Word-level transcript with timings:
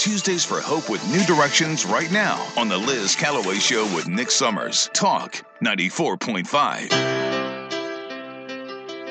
Tuesdays 0.00 0.46
for 0.46 0.62
Hope 0.62 0.88
with 0.88 1.06
New 1.10 1.22
Directions 1.26 1.84
right 1.84 2.10
now 2.10 2.42
on 2.56 2.70
The 2.70 2.78
Liz 2.78 3.14
Callaway 3.14 3.56
Show 3.56 3.84
with 3.94 4.08
Nick 4.08 4.30
Summers. 4.30 4.88
Talk 4.94 5.44
94.5. 5.62 7.19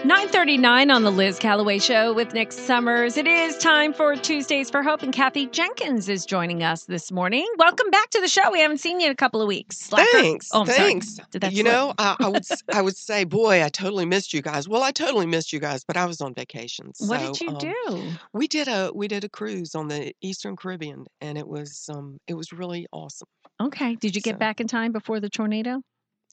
939 0.05 0.91
on 0.91 1.03
the 1.03 1.11
Liz 1.11 1.37
Callaway 1.39 1.77
Show 1.77 2.13
with 2.13 2.33
Nick 2.33 2.53
Summers. 2.53 3.17
It 3.17 3.27
is 3.27 3.57
time 3.57 3.91
for 3.91 4.15
Tuesdays 4.15 4.69
for 4.69 4.81
Hope, 4.81 5.03
and 5.03 5.11
Kathy 5.11 5.45
Jenkins 5.47 6.07
is 6.07 6.25
joining 6.25 6.63
us 6.63 6.85
this 6.85 7.11
morning. 7.11 7.45
Welcome 7.57 7.89
back 7.91 8.09
to 8.11 8.21
the 8.21 8.29
show. 8.29 8.49
We 8.49 8.61
haven't 8.61 8.77
seen 8.77 9.01
you 9.01 9.07
in 9.07 9.11
a 9.11 9.15
couple 9.15 9.41
of 9.41 9.47
weeks. 9.49 9.77
Slacker. 9.77 10.07
Thanks. 10.13 10.49
Oh, 10.53 10.63
thanks. 10.63 11.19
You 11.33 11.49
slip? 11.51 11.65
know, 11.65 11.93
I, 11.97 12.15
I 12.17 12.29
would 12.29 12.45
I 12.73 12.81
would 12.81 12.95
say, 12.97 13.25
boy, 13.25 13.61
I 13.61 13.67
totally 13.67 14.05
missed 14.05 14.33
you 14.33 14.41
guys. 14.41 14.69
Well, 14.69 14.83
I 14.83 14.91
totally 14.91 15.25
missed 15.25 15.51
you 15.51 15.59
guys, 15.59 15.83
but 15.83 15.97
I 15.97 16.05
was 16.05 16.21
on 16.21 16.33
vacation. 16.33 16.93
So, 16.93 17.07
What 17.07 17.19
did 17.19 17.41
you 17.41 17.49
um, 17.49 17.57
do? 17.57 18.11
We 18.31 18.47
did 18.47 18.69
a 18.69 18.91
we 18.95 19.09
did 19.09 19.25
a 19.25 19.29
cruise 19.29 19.75
on 19.75 19.89
the 19.89 20.13
Eastern 20.21 20.55
Caribbean, 20.55 21.07
and 21.19 21.37
it 21.37 21.47
was 21.47 21.89
um 21.93 22.19
it 22.25 22.35
was 22.35 22.53
really 22.53 22.87
awesome. 22.93 23.27
Okay. 23.61 23.95
Did 23.95 24.15
you 24.15 24.21
get 24.21 24.35
so- 24.35 24.39
back 24.39 24.61
in 24.61 24.67
time 24.67 24.93
before 24.93 25.19
the 25.19 25.29
tornado? 25.29 25.81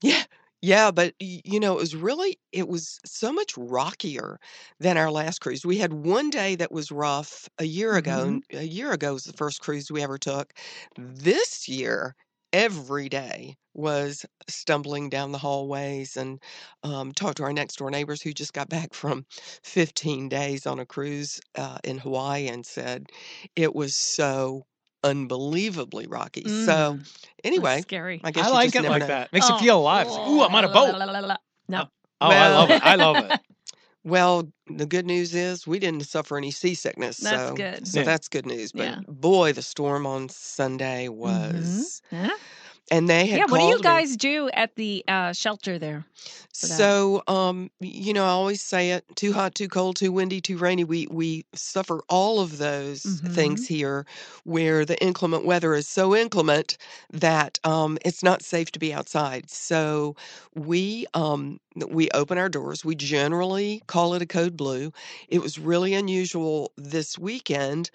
Yeah. 0.02 0.22
Yeah, 0.66 0.90
but 0.90 1.14
y- 1.20 1.42
you 1.44 1.60
know, 1.60 1.74
it 1.74 1.80
was 1.80 1.94
really 1.94 2.38
it 2.52 2.66
was 2.68 2.98
so 3.04 3.32
much 3.32 3.56
rockier 3.56 4.38
than 4.80 4.96
our 4.96 5.10
last 5.10 5.40
cruise. 5.40 5.64
We 5.66 5.78
had 5.78 5.92
one 5.92 6.30
day 6.30 6.56
that 6.56 6.72
was 6.72 6.90
rough 6.90 7.48
a 7.58 7.64
year 7.64 7.94
ago. 7.96 8.24
Mhm. 8.24 8.42
and 8.50 8.60
A 8.60 8.66
year 8.66 8.92
ago 8.92 9.12
was 9.14 9.24
the 9.24 9.32
first 9.34 9.60
cruise 9.60 9.90
we 9.90 10.02
ever 10.02 10.18
took. 10.18 10.52
This 10.96 11.68
year, 11.68 12.16
every 12.52 13.08
day 13.08 13.56
was 13.74 14.24
stumbling 14.48 15.08
down 15.10 15.30
the 15.32 15.38
hallways 15.38 16.16
and 16.16 16.40
um, 16.82 17.12
talked 17.12 17.36
to 17.38 17.42
our 17.44 17.52
next 17.52 17.76
door 17.76 17.90
neighbors 17.90 18.22
who 18.22 18.32
just 18.32 18.52
got 18.54 18.68
back 18.68 18.94
from 18.94 19.26
15 19.62 20.28
days 20.28 20.66
on 20.66 20.78
a 20.80 20.86
cruise 20.86 21.40
uh, 21.56 21.78
in 21.84 21.98
Hawaii 21.98 22.48
and 22.48 22.66
said 22.66 23.06
it 23.54 23.74
was 23.74 23.94
so 23.96 24.66
unbelievably 25.04 26.06
rocky. 26.08 26.48
So 26.48 26.98
Mm, 26.98 26.98
that's 26.98 27.44
anyway, 27.44 27.82
scary. 27.82 28.20
I 28.24 28.30
guess 28.30 28.46
I 28.46 28.48
you 28.48 28.54
like 28.54 28.68
just 28.68 28.74
it 28.76 28.82
never 28.82 28.94
like 28.94 29.00
know. 29.00 29.06
that. 29.06 29.32
Makes 29.32 29.46
Oh. 29.46 29.52
you 29.54 29.66
feel 29.66 29.78
alive. 29.78 30.08
Like, 30.10 30.26
ooh, 30.26 30.42
I'm 30.42 30.54
on 30.54 30.64
a 30.64 30.68
boat. 30.68 30.96
No. 31.68 31.88
Oh, 32.20 32.28
I 32.30 32.48
love 32.48 32.70
it. 32.70 32.80
I 32.82 32.96
love 32.96 33.18
it. 33.20 33.36
Well, 34.04 34.48
the 34.68 34.86
good 34.86 35.06
news 35.06 35.34
is 35.34 35.66
we 35.66 35.78
didn't 35.78 36.02
suffer 36.06 36.38
any 36.38 36.50
seasickness. 36.52 37.18
That's 37.18 37.42
so, 37.42 37.56
good. 37.56 37.86
So 37.88 38.00
Yeah. 38.00 38.04
that's 38.04 38.28
good 38.28 38.46
news. 38.46 38.72
But 38.72 38.84
Yeah. 38.86 39.00
boy, 39.08 39.52
the 39.52 39.62
storm 39.62 40.06
on 40.06 40.28
Sunday 40.28 41.08
was, 41.08 42.02
Huh? 42.12 42.36
And 42.90 43.08
they 43.08 43.26
had 43.26 43.44
Yeah. 43.44 43.46
What 43.46 43.58
do 43.58 43.64
you 43.64 43.78
called 43.78 43.84
me. 43.84 44.04
guys 44.04 44.16
do 44.16 44.48
at 44.50 44.76
the 44.76 45.04
uh, 45.08 45.32
shelter 45.32 45.78
there? 45.78 46.06
So, 46.52 47.22
um, 47.28 47.70
you 47.80 48.12
know, 48.12 48.24
I 48.24 48.28
always 48.30 48.62
say 48.62 48.90
it: 48.92 49.04
too 49.14 49.32
hot, 49.32 49.54
too 49.54 49.68
cold, 49.68 49.96
too 49.96 50.10
windy, 50.12 50.40
too 50.40 50.56
rainy. 50.58 50.84
We 50.84 51.06
we 51.10 51.44
suffer 51.54 52.00
all 52.08 52.40
of 52.40 52.58
those 52.58 53.22
Mm-hmm. 53.24 53.26
things 53.26 53.66
here, 53.66 54.06
where 54.44 54.84
the 54.84 55.00
inclement 55.02 55.44
weather 55.44 55.74
is 55.74 55.88
so 55.88 56.14
inclement 56.16 56.78
that 57.10 57.58
um, 57.64 57.98
it's 58.04 58.22
not 58.22 58.42
safe 58.42 58.70
to 58.72 58.78
be 58.78 58.92
outside. 58.92 59.50
So 59.50 60.16
we 60.54 61.06
um, 61.14 61.60
we 61.88 62.08
open 62.14 62.38
our 62.38 62.48
doors. 62.48 62.84
We 62.84 62.94
generally 62.94 63.82
call 63.86 64.14
it 64.14 64.22
a 64.22 64.26
code 64.26 64.56
blue. 64.56 64.92
It 65.28 65.40
was 65.42 65.58
really 65.58 65.94
unusual 65.94 66.72
this 66.76 67.18
weekend 67.18 67.90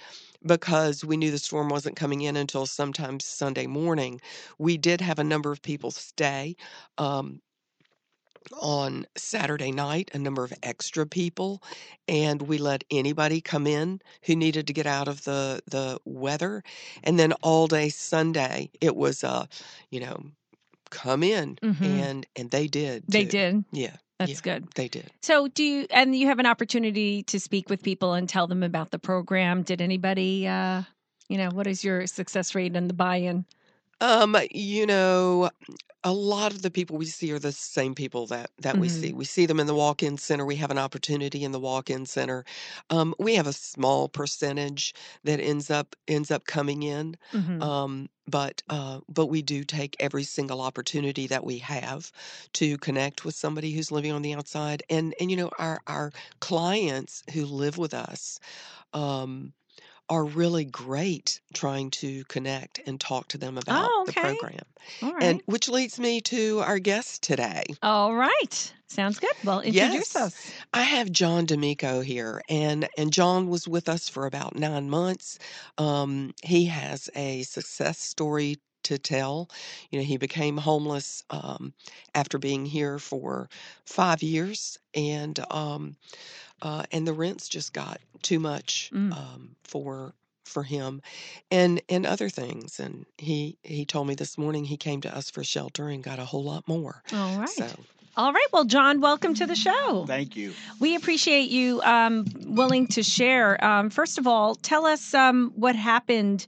because 0.45 1.05
we 1.05 1.17
knew 1.17 1.31
the 1.31 1.39
storm 1.39 1.69
wasn't 1.69 1.95
coming 1.97 2.21
in 2.21 2.37
until 2.37 2.65
sometime 2.65 3.19
Sunday 3.19 3.67
morning. 3.67 4.21
We 4.59 4.77
did 4.77 5.01
have 5.01 5.19
a 5.19 5.23
number 5.23 5.51
of 5.51 5.61
people 5.61 5.91
stay. 5.91 6.55
Um, 6.97 7.41
on 8.61 9.05
Saturday 9.17 9.71
night, 9.71 10.11
a 10.13 10.19
number 10.19 10.43
of 10.43 10.53
extra 10.63 11.05
people, 11.05 11.61
and 12.07 12.41
we 12.43 12.57
let 12.57 12.83
anybody 12.91 13.41
come 13.41 13.67
in 13.67 14.01
who 14.25 14.35
needed 14.35 14.67
to 14.67 14.73
get 14.73 14.85
out 14.87 15.07
of 15.07 15.23
the 15.23 15.61
the 15.67 15.99
weather. 16.05 16.63
And 17.03 17.19
then 17.19 17.33
all 17.41 17.67
day 17.67 17.89
Sunday, 17.89 18.71
it 18.81 18.95
was 18.95 19.23
uh, 19.23 19.45
you 19.91 19.99
know, 20.01 20.23
come 20.91 21.23
in, 21.23 21.59
Mhm. 21.63 21.83
and 21.83 22.27
and 22.35 22.51
they 22.51 22.67
did. 22.67 23.05
They 23.07 23.25
too. 23.25 23.27
did. 23.27 23.65
Yeah, 23.73 23.97
That's 24.21 24.45
yeah, 24.45 24.53
good. 24.53 24.67
They 24.75 24.87
did. 24.87 25.09
So, 25.21 25.47
do 25.47 25.63
you, 25.63 25.87
and 25.89 26.15
you 26.15 26.27
have 26.27 26.37
an 26.37 26.45
opportunity 26.45 27.23
to 27.23 27.39
speak 27.39 27.69
with 27.69 27.81
people 27.81 28.13
and 28.13 28.29
tell 28.29 28.45
them 28.45 28.61
about 28.61 28.91
the 28.91 28.99
program. 28.99 29.63
Did 29.63 29.81
anybody, 29.81 30.47
uh, 30.47 30.83
you 31.27 31.37
know, 31.37 31.49
what 31.49 31.65
is 31.65 31.83
your 31.83 32.05
success 32.05 32.53
rate 32.53 32.75
and 32.75 32.87
the 32.87 32.93
buy 32.93 33.15
in? 33.15 33.45
Um, 33.99 34.37
you 34.51 34.85
know, 34.85 35.49
a 36.03 36.11
lot 36.13 36.51
of 36.53 36.63
the 36.63 36.71
people 36.71 36.97
we 36.97 37.05
see 37.05 37.31
are 37.31 37.39
the 37.39 37.51
same 37.51 37.93
people 37.93 38.25
that 38.27 38.49
that 38.57 38.79
we 38.79 38.87
Mhm. 38.87 38.89
see. 38.89 39.13
We 39.13 39.25
see 39.25 39.45
them 39.45 39.59
in 39.59 39.67
the 39.67 39.75
walk-in 39.75 40.17
center. 40.17 40.45
We 40.45 40.55
have 40.55 40.71
an 40.71 40.79
opportunity 40.79 41.43
in 41.43 41.51
the 41.51 41.59
walk-in 41.59 42.05
center. 42.07 42.43
Um, 42.89 43.13
we 43.19 43.35
have 43.35 43.45
a 43.47 43.53
small 43.53 44.09
percentage 44.09 44.93
that 45.23 45.39
ends 45.39 45.69
up 45.69 45.95
ends 46.07 46.31
up 46.31 46.45
coming 46.45 46.83
in. 46.83 47.17
Mhm. 47.33 47.71
Um, 47.71 48.09
but 48.27 48.63
uh, 48.69 49.01
but 49.09 49.27
we 49.27 49.41
do 49.43 49.63
take 49.63 49.95
every 49.99 50.23
single 50.23 50.61
opportunity 50.61 51.27
that 51.27 51.43
we 51.45 51.59
have 51.59 52.11
to 52.53 52.77
connect 52.79 53.23
with 53.25 53.35
somebody 53.35 53.71
who's 53.71 53.91
living 53.91 54.11
on 54.11 54.23
the 54.23 54.33
outside. 54.33 54.81
And 54.89 55.13
and 55.19 55.29
you 55.29 55.37
know, 55.37 55.51
our 55.59 55.81
our 55.87 56.11
clients 56.39 57.23
who 57.33 57.45
live 57.45 57.77
with 57.77 57.93
us. 57.93 58.39
Um, 58.93 59.53
are 60.11 60.25
really 60.25 60.65
great 60.65 61.41
trying 61.55 61.91
to 61.91 62.23
connect 62.25 62.79
and 62.85 63.01
talk 63.01 63.29
to 63.29 63.39
them 63.39 63.57
about 63.57 63.93
Oh, 63.93 64.03
the 64.05 64.13
program. 64.13 64.65
Right. 65.01 65.13
And 65.19 65.41
which 65.47 65.69
leads 65.69 65.99
me 65.99 66.21
to 66.23 66.59
our 66.61 66.79
guest 66.79 67.23
today. 67.23 67.63
All 67.83 68.15
right. 68.15 68.73
Sounds 68.87 69.19
good. 69.19 69.33
Well, 69.43 69.61
introduce 69.61 70.15
Yes. 70.15 70.15
us. 70.15 70.55
I 70.73 70.83
have 70.83 71.11
John 71.11 71.45
D'Amico 71.45 72.01
here, 72.01 72.41
and 72.49 72.87
and 72.97 73.13
John 73.13 73.47
was 73.47 73.67
with 73.67 73.87
us 73.89 74.09
for 74.09 74.25
about 74.25 74.55
nine 74.55 74.89
months. 74.89 75.39
Um, 75.77 76.33
he 76.43 76.65
has 76.65 77.09
a 77.15 77.43
success 77.43 77.99
story 77.99 78.57
to 78.83 78.97
tell. 78.97 79.49
You 79.89 79.99
know, 79.99 80.05
he 80.05 80.17
became 80.17 80.57
homeless 80.57 81.23
um, 81.29 81.73
after 82.15 82.37
being 82.37 82.65
here 82.65 82.99
for 82.99 83.49
five 83.85 84.21
years, 84.23 84.77
and 84.93 85.39
um, 85.51 85.95
uh, 86.61 86.83
and 86.91 87.07
the 87.07 87.13
rents 87.13 87.47
just 87.49 87.73
got 87.73 87.99
too 88.21 88.39
much 88.39 88.89
Mm. 88.93 89.13
um, 89.15 89.55
for 89.63 90.13
for 90.45 90.63
him, 90.63 91.01
and 91.49 91.81
and 91.87 92.05
other 92.05 92.29
things. 92.29 92.79
And 92.79 93.05
he 93.17 93.57
he 93.63 93.85
told 93.85 94.07
me 94.07 94.15
this 94.15 94.37
morning 94.37 94.65
he 94.65 94.77
came 94.77 95.01
to 95.01 95.15
us 95.15 95.29
for 95.29 95.43
shelter 95.43 95.87
and 95.87 96.03
got 96.03 96.19
a 96.19 96.25
whole 96.25 96.43
lot 96.43 96.67
more. 96.67 97.03
All 97.13 97.37
right. 97.37 97.49
So 97.49 97.85
All 98.17 98.33
right. 98.33 98.47
Well, 98.51 98.65
John, 98.65 98.99
welcome 98.99 99.33
to 99.35 99.45
the 99.45 99.55
show. 99.55 100.05
Thank 100.05 100.35
you. 100.35 100.53
We 100.79 100.95
appreciate 100.95 101.49
you 101.49 101.81
um, 101.83 102.25
willing 102.45 102.87
to 102.87 103.03
share. 103.03 103.63
Um, 103.63 103.89
first 103.89 104.17
of 104.17 104.27
all, 104.27 104.55
tell 104.55 104.85
us 104.85 105.13
um, 105.13 105.53
what 105.55 105.75
happened. 105.75 106.45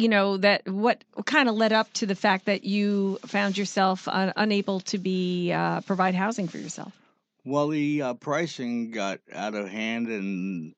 You 0.00 0.08
know 0.08 0.38
that 0.38 0.66
what 0.66 1.04
kind 1.26 1.46
of 1.50 1.56
led 1.56 1.74
up 1.74 1.92
to 1.94 2.06
the 2.06 2.14
fact 2.14 2.46
that 2.46 2.64
you 2.64 3.18
found 3.26 3.58
yourself 3.58 4.08
un- 4.08 4.32
unable 4.34 4.80
to 4.80 4.96
be 4.96 5.52
uh, 5.52 5.82
provide 5.82 6.14
housing 6.14 6.48
for 6.48 6.56
yourself. 6.56 6.92
Well, 7.44 7.68
the 7.68 8.00
uh, 8.02 8.14
pricing 8.14 8.92
got 8.92 9.20
out 9.30 9.54
of 9.54 9.68
hand, 9.68 10.08
and 10.08 10.74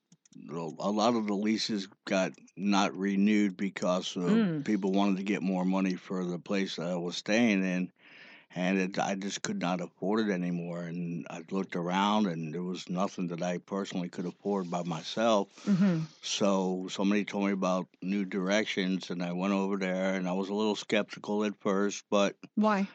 a 0.50 0.91
lot 0.91 1.15
of 1.15 1.28
the 1.28 1.34
leases 1.34 1.87
got 2.05 2.33
not 2.56 2.97
renewed 2.97 3.56
because 3.56 4.16
uh, 4.16 4.21
Mm. 4.21 4.65
people 4.65 4.91
wanted 4.91 5.19
to 5.19 5.22
get 5.22 5.41
more 5.43 5.65
money 5.65 5.94
for 5.94 6.25
the 6.25 6.39
place 6.39 6.78
I 6.81 6.97
was 6.97 7.16
staying 7.16 7.62
in, 7.65 7.93
and 8.54 8.78
it, 8.78 8.98
I 8.98 9.14
just 9.14 9.42
could 9.42 9.60
not 9.60 9.80
afford 9.80 10.28
it 10.28 10.32
anymore. 10.32 10.82
And 10.84 11.26
I 11.30 11.42
looked 11.50 11.76
around, 11.76 12.26
and 12.26 12.54
there 12.54 12.62
was 12.62 12.88
nothing 12.88 13.28
that 13.28 13.42
I 13.42 13.58
personally 13.58 14.08
could 14.08 14.26
afford 14.26 14.70
by 14.70 14.82
myself. 14.82 15.48
Mm-hmm. 15.66 16.00
So 16.20 16.86
somebody 16.91 17.24
told 17.24 17.46
me 17.46 17.52
about 17.52 17.86
New 18.02 18.24
Directions, 18.24 19.10
and 19.10 19.22
I 19.22 19.32
went 19.32 19.52
over 19.52 19.76
there, 19.76 20.14
and 20.14 20.28
I 20.28 20.32
was 20.32 20.48
a 20.48 20.54
little 20.54 20.76
skeptical 20.76 21.44
at 21.44 21.58
first, 21.60 22.04
but 22.10 22.36
Why? 22.54 22.88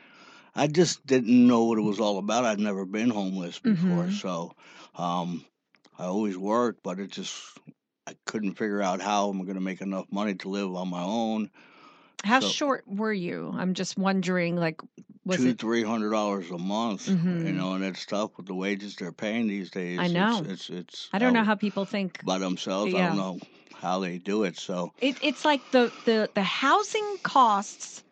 I 0.56 0.68
just 0.68 1.06
didn't 1.06 1.48
know 1.48 1.66
what 1.66 1.78
it 1.78 1.82
was 1.84 2.00
all 2.00 2.18
about. 2.18 2.46
I'd 2.46 2.60
never 2.60 2.86
been 2.86 3.10
homeless 3.10 3.60
before, 3.60 4.06
Mhm. 4.06 4.14
so 4.14 4.54
um, 4.96 5.46
I 6.00 6.06
always 6.06 6.38
worked, 6.38 6.82
but 6.84 7.00
it 7.00 7.12
just 7.12 7.36
I 8.08 8.16
couldn't 8.26 8.54
figure 8.54 8.82
out 8.82 9.02
how 9.02 9.30
I'm 9.30 9.44
going 9.44 9.56
to 9.56 9.62
make 9.62 9.82
enough 9.82 10.06
money 10.12 10.34
to 10.36 10.50
live 10.50 10.74
on 10.74 10.88
my 10.90 11.04
own. 11.04 11.52
How 12.24 12.40
So- 12.40 12.48
short 12.50 12.84
were 12.88 13.14
you? 13.14 13.54
I'm 13.56 13.74
just 13.74 13.98
wondering. 13.98 14.56
Like, 14.56 14.82
was 15.26 15.38
Two, 15.38 15.50
it? 15.50 15.60
three 15.60 15.84
hundred 15.84 16.12
dollars 16.12 16.50
a 16.52 16.58
month, 16.58 17.08
Mhm. 17.08 17.46
you 17.46 17.54
know, 17.54 17.74
and 17.74 17.84
it's 17.84 18.06
tough 18.06 18.32
with 18.38 18.48
the 18.48 18.56
wages 18.56 18.96
they're 18.96 19.12
paying 19.12 19.48
these 19.48 19.70
days. 19.70 20.00
I 20.00 20.08
know. 20.08 20.40
It's 20.40 20.70
it's, 20.70 20.70
it's 20.70 21.10
I 21.14 21.20
don't 21.20 21.34
know 21.34 21.44
how 21.44 21.56
people 21.56 21.86
think. 21.86 22.24
by 22.26 22.38
themselves. 22.40 22.94
I 22.94 23.08
don't 23.08 23.18
know 23.18 23.40
how 23.76 24.00
they 24.00 24.18
do 24.18 24.44
it. 24.44 24.58
So 24.58 24.94
It, 25.00 25.18
it's 25.22 25.46
like 25.46 25.62
the, 25.72 25.92
the 26.06 26.30
the 26.34 26.44
housing 26.44 27.18
costs 27.24 28.04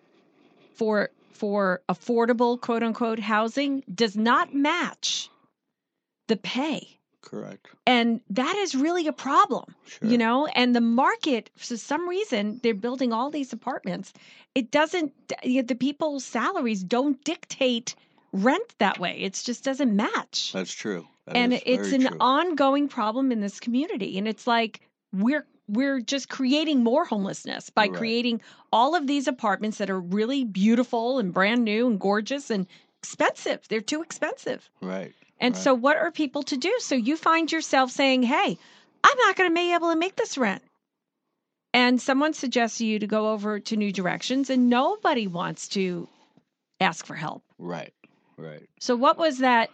for 0.76 1.10
for 1.32 1.82
affordable 1.90 2.60
quote 2.62 2.84
unquote 2.84 3.20
housing 3.20 3.84
does 3.94 4.16
not 4.16 4.54
match 4.54 5.30
the 6.28 6.38
pay. 6.38 6.95
Correct. 7.26 7.68
And 7.86 8.22
that 8.30 8.56
is 8.56 8.74
really 8.76 9.08
a 9.08 9.14
problem, 9.14 9.76
Sure. 9.86 10.10
you 10.10 10.18
know? 10.18 10.48
And 10.56 10.76
the 10.76 10.82
market, 10.82 11.50
for 11.58 11.76
some 11.78 12.08
reason, 12.08 12.60
they're 12.64 12.74
building 12.74 13.12
all 13.12 13.30
these 13.30 13.52
apartments. 13.52 14.14
It 14.56 14.72
doesn't, 14.72 15.12
the 15.44 15.76
people's 15.78 16.24
salaries 16.24 16.84
don't 16.84 17.22
dictate 17.26 17.96
rent 18.32 18.76
that 18.80 19.00
way. 19.00 19.18
It 19.20 19.34
just 19.44 19.64
doesn't 19.64 19.94
match. 19.96 20.52
that's 20.54 20.74
true. 20.74 21.06
That 21.26 21.36
and 21.38 21.54
it's 21.66 21.92
an 21.92 22.08
true. 22.08 22.18
ongoing 22.20 22.88
problem 22.88 23.32
in 23.32 23.42
this 23.42 23.60
community. 23.60 24.18
And 24.18 24.28
it's 24.28 24.46
like, 24.48 24.82
we're, 25.12 25.46
we're 25.68 26.00
just 26.00 26.30
creating 26.30 26.84
more 26.84 27.06
homelessness 27.06 27.70
by 27.72 27.88
Right. 27.88 27.94
creating 27.96 28.42
all 28.72 28.96
of 28.96 29.08
these 29.08 29.28
apartments 29.28 29.78
that 29.80 29.90
are 29.90 30.00
really 30.00 30.44
beautiful 30.44 31.18
and 31.20 31.34
brand 31.34 31.64
new 31.66 31.88
and 31.88 32.00
gorgeous 32.00 32.50
and 32.52 32.68
expensive. 33.02 33.68
They're 33.70 33.82
too 33.82 34.02
expensive. 34.04 34.70
Right. 34.82 35.14
And 35.40 35.54
Right. 35.56 35.62
so, 35.62 35.74
what 35.74 35.98
are 35.98 36.12
people 36.12 36.44
to 36.44 36.58
do? 36.58 36.74
So, 36.80 36.96
you 36.96 37.18
find 37.18 37.52
yourself 37.52 37.92
saying, 37.92 38.24
Hey, 38.24 38.58
I'm 39.04 39.18
not 39.20 39.36
going 39.36 39.50
to 39.50 39.54
be 39.56 39.74
able 39.74 39.92
to 39.92 40.00
make 40.00 40.16
this 40.16 40.38
rent. 40.38 40.64
And 41.74 42.02
someone 42.02 42.34
suggests 42.34 42.80
you 42.80 43.00
to 43.00 43.08
go 43.08 43.32
over 43.34 43.60
to 43.60 43.76
New 43.76 43.92
Directions, 43.92 44.50
and 44.50 44.70
nobody 44.70 45.28
wants 45.28 45.68
to 45.70 46.08
ask 46.80 47.06
for 47.06 47.16
help. 47.16 47.44
Right. 47.58 47.94
Right. 48.38 48.68
So, 48.80 48.96
what 48.96 49.18
was 49.18 49.40
that 49.40 49.72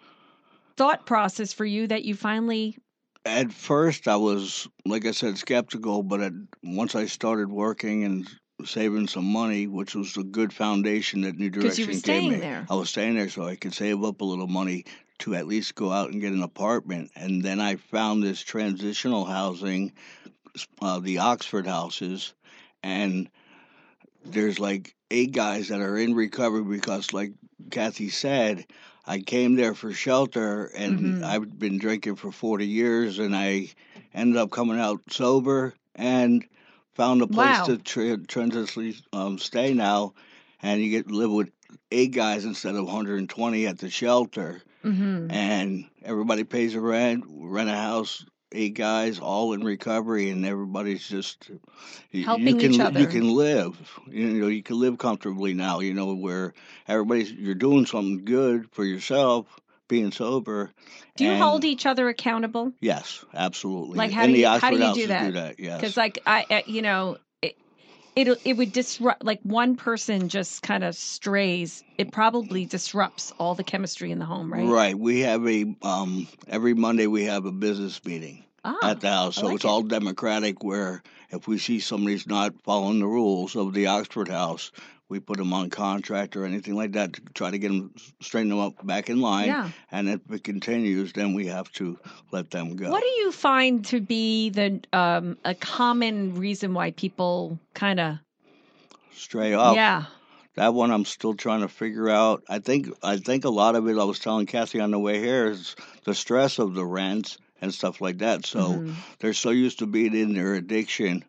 thought 0.78 1.06
process 1.06 1.54
for 1.54 1.66
you 1.66 1.88
that 1.88 2.04
you 2.04 2.16
finally? 2.16 2.78
At 3.24 3.54
first, 3.54 4.08
I 4.08 4.16
was, 4.16 4.68
like 4.86 5.06
I 5.06 5.12
said, 5.12 5.38
skeptical, 5.38 6.02
but 6.02 6.22
at, 6.22 6.34
once 6.64 6.96
I 6.96 7.06
started 7.06 7.52
working 7.52 8.04
and 8.04 8.28
saving 8.66 9.08
some 9.08 9.26
money, 9.26 9.68
which 9.68 9.94
was 9.94 10.18
a 10.18 10.24
good 10.24 10.52
foundation 10.52 11.22
that 11.22 11.36
New 11.38 11.52
'Cause 11.52 11.78
you 11.78 11.86
Direction 11.86 11.86
were 11.86 11.92
gave 11.92 12.00
staying 12.00 12.30
me. 12.30 12.40
there. 12.40 12.66
I 12.70 12.76
was 12.76 12.90
staying 12.90 13.16
there 13.16 13.30
so 13.30 13.44
I 13.44 13.56
could 13.56 13.74
save 13.76 14.04
up 14.04 14.22
a 14.22 14.26
little 14.26 14.48
money 14.48 14.86
to 15.22 15.36
at 15.36 15.48
least 15.48 15.76
go 15.76 15.92
out 15.92 16.12
and 16.12 16.22
get 16.22 16.34
an 16.34 16.44
apartment. 16.44 17.12
And 17.16 17.44
then 17.44 17.60
I 17.62 17.78
found 17.78 18.24
this 18.24 18.42
transitional 18.42 19.26
housing, 19.26 19.94
uh, 20.82 21.00
the 21.00 21.20
Oxford 21.20 21.68
houses, 21.68 22.34
and 22.84 23.30
there's 24.26 24.60
like 24.60 24.96
eight 25.12 25.32
guys 25.32 25.70
that 25.70 25.82
are 25.82 25.98
in 25.98 26.14
recovery 26.16 26.64
because, 26.64 27.14
like 27.14 27.34
Kathy 27.72 28.10
said, 28.10 28.66
I 29.06 29.20
came 29.20 29.56
there 29.56 29.74
for 29.74 29.92
shelter 29.94 30.66
and 30.76 31.18
Mhm. 31.18 31.24
I've 31.24 31.58
been 31.60 31.78
drinking 31.78 32.16
for 32.16 32.32
40 32.32 32.68
years 32.68 33.20
and 33.20 33.36
I 33.36 33.70
ended 34.14 34.38
up 34.38 34.52
coming 34.52 34.80
out 34.80 35.02
sober 35.10 35.74
and 35.96 36.46
found 36.94 37.22
a 37.22 37.28
place 37.28 37.58
Wow. 37.60 37.66
to 37.66 37.78
tra- 37.78 38.18
transiently 38.18 38.96
um, 39.14 39.38
stay 39.40 39.74
now. 39.74 40.14
And 40.62 40.82
you 40.82 40.90
get 40.92 41.08
to 41.08 41.14
live 41.16 41.32
with 41.32 41.52
eight 41.92 42.12
guys 42.12 42.46
instead 42.46 42.76
of 42.76 42.86
120 42.86 43.68
at 43.68 43.78
the 43.80 43.90
shelter. 43.90 44.62
Mm-hmm. 44.84 45.32
And 45.32 45.86
everybody 46.04 46.44
pays 46.44 46.76
a 46.76 46.82
rent, 46.82 47.24
rent 47.28 47.70
a 47.70 47.76
house, 47.76 48.26
eight 48.52 48.74
guys 48.74 49.20
all 49.20 49.54
in 49.54 49.64
recovery, 49.64 50.30
and 50.30 50.46
everybody's 50.46 51.08
just 51.08 51.50
you, 52.12 52.26
Helping 52.26 52.48
you 52.48 52.56
can 52.56 52.74
each 52.74 52.80
other. 52.80 53.00
You 53.00 53.08
can 53.08 53.30
live, 53.36 53.78
you 54.10 54.28
know, 54.28 54.48
you 54.48 54.64
can 54.64 54.80
live 54.80 54.98
comfortably 54.98 55.54
now. 55.54 55.80
You 55.80 55.94
know, 55.94 56.14
where 56.16 56.54
everybody's 56.88 57.32
you're 57.32 57.56
doing 57.56 57.86
something 57.86 58.26
good 58.26 58.70
for 58.72 58.84
yourself, 58.84 59.46
being 59.88 60.12
sober. 60.12 60.72
Do 61.16 61.26
you 61.26 61.32
and- 61.32 61.42
hold 61.42 61.64
each 61.64 61.86
other 61.86 62.10
accountable? 62.10 62.74
Yes, 62.82 63.24
absolutely. 63.34 63.98
Like, 63.98 64.12
how 64.12 64.24
And 64.24 64.34
do 64.34 64.40
you- 64.40 64.48
how 64.48 64.70
do 64.72 64.78
you 64.78 64.94
do 64.96 65.08
that? 65.08 65.26
do 65.28 65.32
that? 65.34 65.60
Yes. 65.60 65.80
Because, 65.80 65.98
like, 65.98 66.20
I, 66.26 66.64
you 66.66 66.82
know, 66.82 67.18
it, 68.16 68.28
it, 68.46 68.58
would 68.58 68.72
disrupt. 68.72 69.24
Like, 69.24 69.40
one 69.44 69.76
person 69.76 70.30
just 70.30 70.62
kind 70.62 70.84
of 70.84 70.96
strays. 70.96 71.84
It 71.98 72.12
probably 72.12 72.66
disrupts 72.66 73.32
all 73.40 73.56
the 73.56 73.64
chemistry 73.64 74.12
in 74.12 74.20
the 74.20 74.26
home, 74.26 74.52
right? 74.52 74.68
Right. 74.68 74.98
We 74.98 75.22
have 75.22 75.48
a 75.48 75.76
um 75.82 76.28
every 76.48 76.74
Monday 76.74 77.08
we 77.08 77.26
have 77.26 77.46
a 77.46 77.52
business 77.52 78.04
meeting. 78.04 78.44
Ah, 78.64 78.92
at 78.92 79.02
the 79.02 79.10
house. 79.10 79.38
So 79.38 79.48
like 79.48 79.56
it's 79.56 79.66
it. 79.66 79.68
all 79.68 79.82
democratic. 79.82 80.64
Where 80.64 81.02
if 81.30 81.48
we 81.48 81.58
see 81.58 81.80
somebody's 81.80 82.28
not 82.28 82.62
following 82.64 83.00
the 83.00 83.08
rules 83.08 83.56
of 83.56 83.74
the 83.74 83.88
Oxford 83.88 84.28
House, 84.28 84.72
we 85.10 85.20
put 85.20 85.38
them 85.38 85.52
on 85.52 85.70
contract 85.70 86.38
or 86.38 86.46
anything 86.46 86.76
like 86.76 86.94
that 86.94 87.14
to 87.14 87.22
try 87.34 87.52
to 87.52 87.58
get 87.58 87.68
them 87.68 87.94
straighten 88.22 88.50
them 88.50 88.60
up 88.60 88.86
back 88.86 89.10
in 89.10 89.20
line. 89.20 89.48
yeah. 89.48 89.70
And 89.92 90.08
if 90.08 90.22
it 90.32 90.44
continues, 90.44 91.12
then 91.14 91.34
we 91.34 91.48
have 91.48 91.72
to 91.74 92.00
let 92.32 92.50
them 92.52 92.76
go. 92.76 92.90
What 92.90 93.04
do 93.04 93.10
you 93.10 93.32
find 93.32 93.84
to 93.86 94.00
be 94.00 94.50
the 94.52 94.80
um, 94.94 95.38
a 95.44 95.54
common 95.54 96.36
reason 96.36 96.74
why 96.74 96.92
people 96.92 97.60
kind 97.74 98.00
of 98.00 98.18
Stray 99.14 99.54
off. 99.54 99.76
yeah 99.76 100.06
That 100.56 100.74
one 100.74 100.92
I'm 100.92 101.06
still 101.06 101.34
trying 101.34 101.62
to 101.62 101.68
figure 101.68 102.10
out. 102.10 102.44
I 102.48 102.60
think 102.60 102.90
I 103.04 103.18
think 103.18 103.44
a 103.44 103.50
lot 103.50 103.76
of 103.76 103.88
it. 103.88 103.98
I 103.98 104.04
was 104.04 104.20
telling 104.20 104.46
Kathy 104.46 104.80
on 104.80 104.92
the 104.92 105.00
way 105.00 105.20
here 105.20 105.48
is 105.48 105.76
the 106.06 106.16
stress 106.16 106.60
of 106.60 106.74
the 106.74 106.86
rents 106.86 107.38
and 107.62 107.74
stuff 107.74 108.02
like 108.02 108.18
that. 108.20 108.46
So 108.46 108.80
Mhm. 108.82 108.96
they're 109.20 109.34
so 109.34 109.52
used 109.52 109.80
to 109.80 109.86
being 109.88 110.16
in 110.16 110.34
their 110.34 110.56
addiction 110.56 111.24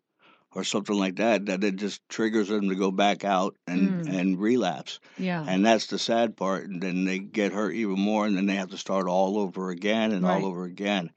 or 0.54 0.64
something 0.64 0.96
like 0.98 1.16
that 1.16 1.46
that 1.46 1.64
it 1.64 1.76
just 1.76 2.00
triggers 2.08 2.48
them 2.48 2.68
to 2.68 2.74
go 2.74 2.90
back 2.90 3.24
out 3.24 3.56
and 3.66 4.04
Mm. 4.04 4.14
and 4.20 4.38
relapse 4.38 5.00
yeah 5.16 5.42
and 5.48 5.64
that's 5.64 5.86
the 5.86 5.98
sad 5.98 6.36
part 6.36 6.68
and 6.68 6.82
then 6.82 7.04
they 7.06 7.18
get 7.18 7.52
hurt 7.54 7.72
even 7.74 7.98
more 7.98 8.26
and 8.26 8.36
then 8.36 8.44
they 8.44 8.56
have 8.56 8.68
to 8.68 8.76
start 8.76 9.06
all 9.08 9.38
over 9.38 9.70
again 9.70 10.12
and 10.12 10.26
Right. 10.26 10.42
all 10.44 10.44
over 10.50 10.64
again 10.64 11.10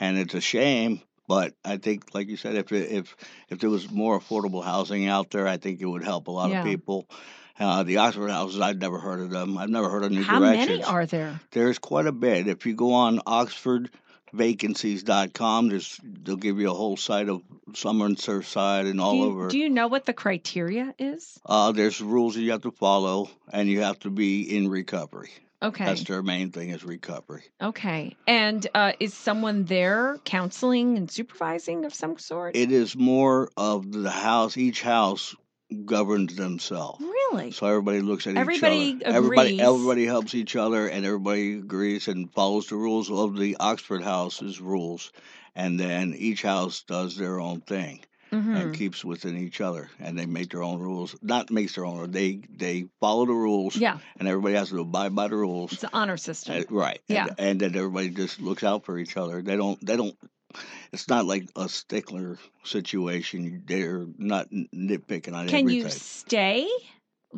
and 0.00 0.18
it's 0.18 0.34
a 0.34 0.40
shame 0.40 1.00
but 1.28 1.54
i 1.64 1.76
think 1.76 2.12
like 2.14 2.28
you 2.28 2.36
said 2.36 2.56
if 2.56 2.72
it, 2.72 2.90
if 2.90 3.16
if 3.48 3.60
there 3.60 3.70
was 3.70 3.88
more 3.92 4.18
affordable 4.18 4.64
housing 4.64 5.06
out 5.06 5.30
there 5.30 5.46
i 5.46 5.56
think 5.56 5.80
it 5.80 5.86
would 5.86 6.02
help 6.02 6.26
a 6.26 6.32
lot 6.32 6.50
Yeah. 6.50 6.58
of 6.58 6.64
people 6.64 7.08
uh, 7.60 7.82
the 7.82 7.98
Oxford 7.98 8.30
houses, 8.30 8.58
I've 8.58 8.78
never 8.78 8.98
heard 8.98 9.20
of 9.20 9.28
them. 9.28 9.58
I've 9.58 9.68
never 9.68 9.90
heard 9.90 10.02
of 10.02 10.10
New 10.12 10.22
how 10.22 10.38
Directions. 10.38 10.78
many 10.78 10.82
are 10.82 11.04
there 11.04 11.38
There's 11.50 11.78
quite 11.78 12.06
a 12.06 12.12
bit. 12.12 12.48
If 12.48 12.64
you 12.64 12.72
go 12.74 12.94
on 12.94 13.20
oxfordvacancies.com, 14.32 15.68
there's 15.68 16.00
they'll 16.02 16.36
give 16.36 16.58
you 16.58 16.70
a 16.70 16.74
whole 16.74 16.96
site 16.96 17.28
of 17.28 17.42
Summer 17.74 18.06
and 18.06 18.16
Surfside 18.16 18.88
and 18.90 19.00
all 19.00 19.12
do 19.12 19.18
you, 19.18 19.24
over. 19.24 19.48
do 19.48 19.58
you 19.58 19.70
know 19.70 19.86
what 19.88 20.06
the 20.06 20.12
criteria 20.12 20.94
is 20.98 21.38
Uh, 21.46 21.72
there's 21.72 22.00
rules 22.00 22.34
that 22.34 22.42
you 22.42 22.50
have 22.52 22.62
to 22.62 22.70
follow, 22.72 23.30
and 23.52 23.68
you 23.68 23.80
have 23.82 23.98
to 24.00 24.10
be 24.10 24.42
in 24.56 24.68
recovery. 24.68 25.30
okay 25.62 25.84
That's 25.84 26.04
their 26.04 26.22
main 26.22 26.50
thing 26.50 26.70
is 26.70 26.84
recovery. 26.84 27.44
okay 27.62 28.16
and 28.26 28.66
uh, 28.74 28.92
is 28.98 29.14
someone 29.14 29.64
there 29.64 30.18
counseling 30.24 30.96
and 30.96 31.10
supervising 31.10 31.84
of 31.84 31.94
some 31.94 32.18
sort 32.18 32.56
It 32.56 32.72
is 32.72 32.96
more 32.96 33.50
of 33.56 33.90
the 33.92 34.10
house. 34.10 34.56
Each 34.56 34.82
house 34.82 35.34
governs 35.84 36.34
themselves. 36.36 37.00
really 37.00 37.50
So 37.52 37.66
everybody 37.66 38.00
looks 38.00 38.26
at 38.26 38.36
Everybody 38.36 38.76
each 38.76 39.02
other. 39.04 39.16
Everybody, 39.16 39.48
agrees. 39.48 39.60
everybody 39.60 40.06
helps 40.06 40.34
each 40.34 40.56
other, 40.56 40.86
and 40.88 41.04
everybody 41.06 41.58
agrees 41.58 42.08
and 42.08 42.32
follows 42.32 42.66
the 42.68 42.76
rules 42.76 43.10
of 43.10 43.36
the 43.38 43.56
Oxford 43.60 44.02
House's 44.02 44.60
rules. 44.60 45.12
And 45.54 45.78
then 45.78 46.14
each 46.16 46.42
house 46.42 46.82
does 46.86 47.16
their 47.16 47.40
own 47.40 47.60
thing 47.60 48.00
Mhm. 48.32 48.56
and 48.56 48.74
keeps 48.74 49.04
within 49.04 49.36
each 49.36 49.60
other, 49.60 49.90
and 49.98 50.16
they 50.16 50.24
make 50.26 50.50
their 50.50 50.62
own 50.62 50.78
rules. 50.78 51.16
Not 51.20 51.50
makes 51.50 51.74
their 51.74 51.84
own. 51.84 52.10
They 52.12 52.40
they 52.56 52.86
follow 53.00 53.26
the 53.26 53.32
rules, 53.32 53.76
yeah 53.76 53.98
and 54.18 54.28
everybody 54.28 54.54
has 54.54 54.68
to 54.70 54.78
abide 54.80 55.14
by 55.16 55.26
the 55.26 55.34
rules. 55.36 55.72
it's 55.72 55.82
an 55.82 55.90
honor 55.92 56.16
system 56.16 56.56
Uh, 56.58 56.62
right. 56.70 57.00
Yeah. 57.08 57.26
And, 57.36 57.40
and 57.40 57.60
then 57.60 57.76
everybody 57.76 58.10
just 58.10 58.40
looks 58.40 58.62
out 58.62 58.84
for 58.84 58.96
each 58.98 59.16
other. 59.16 59.42
They 59.42 59.56
don't. 59.56 59.84
They 59.84 59.96
don't. 59.96 60.16
It's 60.92 61.08
not 61.08 61.26
like 61.26 61.48
a 61.56 61.68
stickler 61.68 62.38
situation. 62.64 63.62
They're 63.66 64.06
not 64.18 64.50
nitpicking 64.50 65.34
on 65.34 65.46
it. 65.46 65.50
can 65.50 65.60
everything. 65.60 65.84
you 65.84 65.88
stay 65.90 66.68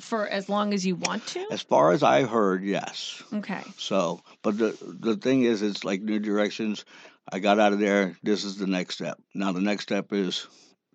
for 0.01 0.27
as 0.27 0.49
long 0.49 0.73
as 0.73 0.87
you 0.87 0.97
want 0.97 1.27
to 1.27 1.47
As 1.51 1.63
far 1.63 1.93
as 1.93 2.03
I 2.03 2.23
heard, 2.23 2.65
yes. 2.65 3.23
okay 3.33 3.63
So, 3.77 4.23
but 4.43 4.57
the 4.59 4.77
the 4.83 5.17
thing 5.17 5.43
is, 5.43 5.63
it's 5.63 5.85
like 5.85 6.01
new 6.01 6.19
directions. 6.19 6.85
I 7.31 7.39
got 7.39 7.59
out 7.59 7.73
of 7.73 7.79
there. 7.79 8.17
This 8.23 8.45
is 8.45 8.57
the 8.57 8.67
next 8.67 8.95
step. 8.95 9.19
Now 9.35 9.53
the 9.53 9.61
next 9.61 9.85
step 9.85 10.13
is 10.13 10.47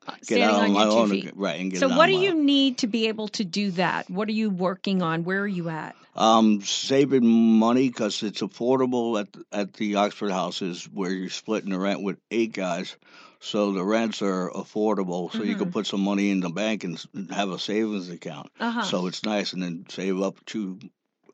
uh, 0.07 0.13
get 0.13 0.25
standing 0.25 0.49
out 0.49 0.61
on 0.63 0.71
my 0.71 0.85
own, 0.85 1.09
feet 1.09 1.31
right? 1.35 1.59
And 1.59 1.71
get 1.71 1.79
So, 1.79 1.89
what 1.89 2.07
do 2.07 2.13
you 2.13 2.31
own. 2.31 2.45
need 2.45 2.79
to 2.79 2.87
be 2.87 3.07
able 3.07 3.27
to 3.29 3.43
do 3.43 3.71
that? 3.71 4.09
What 4.09 4.27
are 4.27 4.33
you 4.33 4.49
working 4.49 5.01
on? 5.01 5.23
Where 5.23 5.41
are 5.41 5.47
you 5.47 5.69
at? 5.69 5.95
Um, 6.17 6.61
saving 6.61 7.27
money 7.27 7.89
because 7.89 8.23
it's 8.23 8.41
affordable 8.41 9.19
at 9.19 9.31
the- 9.33 9.45
at 9.51 9.73
the 9.73 9.95
Oxford 9.95 10.31
houses 10.31 10.85
where 10.91 11.11
you're 11.11 11.29
splitting 11.29 11.69
the 11.71 11.79
rent 11.79 12.01
with 12.01 12.17
eight 12.31 12.53
guys. 12.53 12.95
So 13.39 13.71
the 13.71 13.83
rents 13.85 14.21
are 14.23 14.49
affordable. 14.49 15.31
So 15.31 15.43
you 15.43 15.55
can 15.55 15.67
Mhm. 15.67 15.73
put 15.73 15.85
some 15.85 16.01
money 16.01 16.31
in 16.31 16.39
the 16.39 16.49
bank 16.49 16.83
and 16.83 16.95
s- 16.95 17.07
have 17.29 17.51
a 17.51 17.59
savings 17.59 18.09
account. 18.09 18.49
Uh 18.59 18.71
huh. 18.71 18.81
So 18.83 19.05
it's 19.07 19.23
nice, 19.23 19.53
and 19.53 19.61
then 19.61 19.85
save 19.89 20.19
up 20.21 20.43
to 20.47 20.79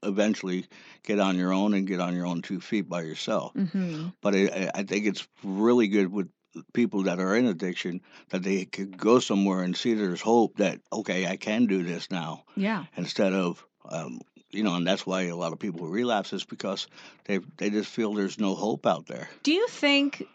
eventually 0.03 0.65
get 1.03 1.19
on 1.19 1.37
your 1.37 1.53
own 1.53 1.73
and 1.73 1.87
get 1.87 2.01
on 2.01 2.13
your 2.13 2.25
own 2.25 2.41
two 2.41 2.59
feet 2.59 2.89
by 2.89 3.03
yourself. 3.03 3.53
hmm 3.55 4.07
but 4.21 4.35
I, 4.35 4.69
I 4.75 4.83
think 4.83 5.05
it's 5.05 5.25
really 5.43 5.87
good 5.87 6.11
with 6.11 6.29
people 6.73 7.03
that 7.03 7.19
are 7.19 7.35
in 7.37 7.45
addiction 7.45 8.01
that 8.29 8.43
they 8.43 8.65
could 8.65 8.97
go 8.97 9.19
somewhere 9.19 9.63
and 9.63 9.75
see 9.77 9.93
there's 9.93 10.21
hope 10.21 10.57
that 10.57 10.81
okay 10.91 11.25
I 11.25 11.37
can 11.37 11.65
do 11.67 11.83
this 11.83 12.11
now 12.11 12.43
Yeah. 12.57 12.83
instead 12.97 13.33
of 13.33 13.65
um, 13.89 14.19
you 14.53 14.63
know 14.63 14.75
and 14.75 14.85
that's 14.85 15.05
why 15.05 15.23
a 15.23 15.35
lot 15.35 15.53
of 15.53 15.59
people 15.59 15.87
relapse 15.87 16.33
is 16.33 16.43
because 16.43 16.87
they 17.25 17.39
they 17.57 17.69
just 17.69 17.89
feel 17.89 18.13
there's 18.13 18.39
no 18.39 18.55
hope 18.55 18.85
out 18.85 19.07
there. 19.07 19.29
Do 19.43 19.51
you 19.51 19.67
think 19.67 20.27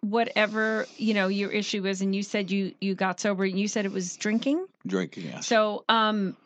whatever 0.00 0.86
you 0.96 1.14
know 1.14 1.28
your 1.28 1.50
issue 1.50 1.86
is, 1.86 2.00
and 2.00 2.14
you 2.14 2.22
said 2.22 2.50
you 2.50 2.74
you 2.80 2.94
got 2.94 3.20
sober, 3.20 3.44
and 3.44 3.58
you 3.58 3.68
said 3.68 3.84
it 3.84 3.92
was 3.92 4.16
drinking. 4.16 4.66
Drinking, 4.86 5.24
yes. 5.24 5.46
So, 5.46 5.84
um, 5.88 6.36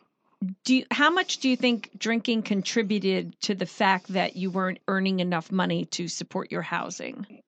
do 0.65 0.75
you, 0.75 0.85
how 0.91 1.09
much 1.09 1.37
do 1.37 1.49
you 1.49 1.55
think 1.55 1.89
drinking 1.97 2.43
contributed 2.43 3.39
to 3.41 3.55
the 3.55 3.65
fact 3.65 4.09
that 4.09 4.35
you 4.35 4.51
weren't 4.51 4.79
earning 4.87 5.19
enough 5.19 5.51
money 5.51 5.85
to 5.85 6.07
support 6.07 6.51
your 6.51 6.61
housing? 6.61 7.41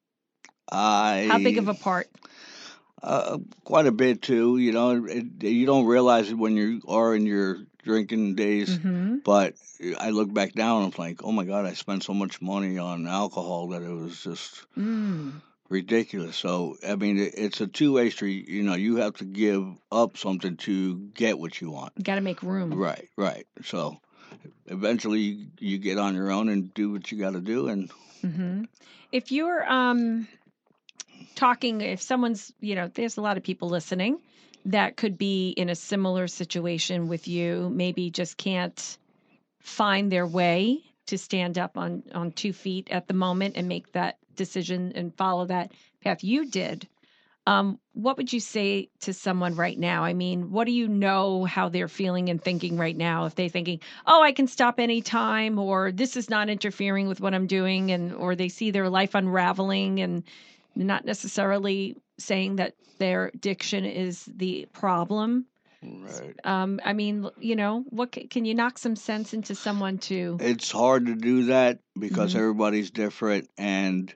I 0.72 1.28
How 1.30 1.38
big 1.38 1.58
of 1.58 1.68
a 1.68 1.74
part? 1.74 2.08
uh, 3.06 3.38
quite 3.64 3.86
a 3.86 3.92
bit 3.92 4.22
too. 4.22 4.58
You 4.58 4.72
know, 4.72 5.06
it, 5.06 5.44
you 5.44 5.66
don't 5.66 5.86
realize 5.86 6.30
it 6.30 6.38
when 6.38 6.56
you 6.58 6.82
are 6.88 7.16
in 7.16 7.26
your 7.26 7.60
drinking 7.86 8.36
days. 8.36 8.78
hmm 8.78 9.18
But 9.24 9.56
I 10.00 10.10
look 10.10 10.34
back 10.34 10.54
down 10.54 10.84
and 10.84 10.94
I'm 10.94 11.00
like, 11.00 11.24
oh 11.24 11.32
my 11.32 11.46
God, 11.46 11.66
I 11.66 11.74
spent 11.74 12.04
so 12.04 12.14
much 12.14 12.42
money 12.42 12.78
on 12.78 13.08
alcohol 13.08 13.70
that 13.70 13.82
it 13.82 13.90
was 13.90 14.22
just 14.22 14.66
Mm. 14.78 15.42
ridiculous. 15.70 16.36
So 16.36 16.76
I 16.86 16.96
mean, 16.96 17.18
it's 17.18 17.62
a 17.62 17.68
two 17.68 17.94
way 17.94 18.10
street. 18.10 18.50
You 18.50 18.64
know, 18.64 18.76
you 18.76 18.98
have 18.98 19.14
to 19.18 19.26
give 19.26 19.64
up 19.92 20.18
something 20.18 20.58
to 20.58 20.98
get 21.16 21.40
what 21.40 21.62
you 21.62 21.72
want. 21.72 21.94
Got 22.04 22.16
to 22.16 22.22
make 22.22 22.44
room. 22.44 22.74
Right, 22.74 23.08
right. 23.16 23.48
So 23.64 23.98
eventually, 24.68 25.22
you, 25.22 25.48
you 25.60 25.78
get 25.78 25.98
on 25.98 26.16
your 26.16 26.32
own 26.32 26.50
and 26.50 26.74
do 26.74 26.92
what 26.92 27.12
you 27.12 27.18
got 27.18 27.34
to 27.34 27.42
do, 27.42 27.68
and 27.70 27.92
hmm 28.22 28.64
If 29.12 29.32
you're 29.32 29.64
um, 29.72 30.28
talking, 31.36 31.82
if 31.82 32.02
someone's, 32.02 32.52
you 32.60 32.76
know, 32.76 32.88
there's 32.94 33.18
a 33.18 33.22
lot 33.22 33.38
of 33.38 33.44
people 33.44 33.70
listening 33.70 34.20
that 34.66 34.98
could 34.98 35.18
be 35.18 35.50
in 35.52 35.70
a 35.70 35.76
similar 35.76 36.28
situation 36.28 37.08
with 37.08 37.28
you, 37.28 37.70
maybe 37.74 38.10
just 38.10 38.38
can't 38.38 38.98
find 39.60 40.12
their 40.12 40.28
way 40.28 40.84
to 41.08 41.18
stand 41.18 41.58
up 41.58 41.78
on 41.78 42.04
on 42.14 42.32
two 42.32 42.52
feet 42.52 42.90
at 42.92 43.08
the 43.08 43.14
moment 43.14 43.56
and 43.58 43.68
make 43.68 43.92
that 43.92 44.18
decision 44.36 44.92
and 44.96 45.16
follow 45.16 45.46
that 45.46 45.72
path 46.04 46.24
you 46.24 46.50
did. 46.50 46.88
Um, 47.48 47.80
what 47.94 48.18
would 48.18 48.34
you 48.34 48.40
say 48.40 48.90
to 49.02 49.14
someone 49.14 49.56
right 49.56 49.78
now? 49.78 50.04
I 50.04 50.14
mean, 50.14 50.50
what 50.50 50.66
do 50.66 50.72
you 50.72 50.88
know 50.88 51.46
how 51.46 51.70
they're 51.70 51.88
feeling 51.88 52.30
and 52.30 52.44
thinking 52.44 52.76
right 52.76 52.98
now? 52.98 53.26
If 53.26 53.36
they're 53.36 53.50
thinking, 53.50 53.82
"Oh, 54.08 54.24
I 54.24 54.32
can 54.32 54.48
stop 54.48 54.80
anytime," 54.80 55.60
or 55.60 55.92
"This 55.92 56.18
is 56.18 56.28
not 56.28 56.50
interfering 56.50 57.08
with 57.08 57.22
what 57.22 57.36
I'm 57.36 57.46
doing," 57.46 57.92
and 57.92 58.14
or 58.14 58.36
they 58.36 58.50
see 58.50 58.72
their 58.72 58.90
life 58.90 59.14
unraveling 59.14 60.02
and 60.02 60.24
not 60.76 61.06
necessarily 61.06 61.96
saying 62.18 62.58
that 62.58 62.76
their 62.98 63.32
diction 63.40 63.86
is 63.86 64.26
the 64.26 64.68
problem. 64.74 65.46
right. 65.84 66.36
Um, 66.44 66.80
I 66.84 66.94
mean, 66.94 67.30
you 67.40 67.56
know, 67.56 67.84
what 67.90 68.12
ca- 68.14 68.28
can 68.28 68.46
you 68.46 68.56
knock 68.56 68.78
some 68.78 68.96
sense 68.96 69.34
into 69.34 69.56
someone 69.56 69.98
to? 70.00 70.38
It's 70.40 70.72
hard 70.72 71.06
to 71.08 71.16
do 71.16 71.46
that 71.46 71.80
because 71.98 72.34
Mhm. 72.34 72.40
everybody's 72.40 72.92
different, 72.92 73.50
and 73.58 74.14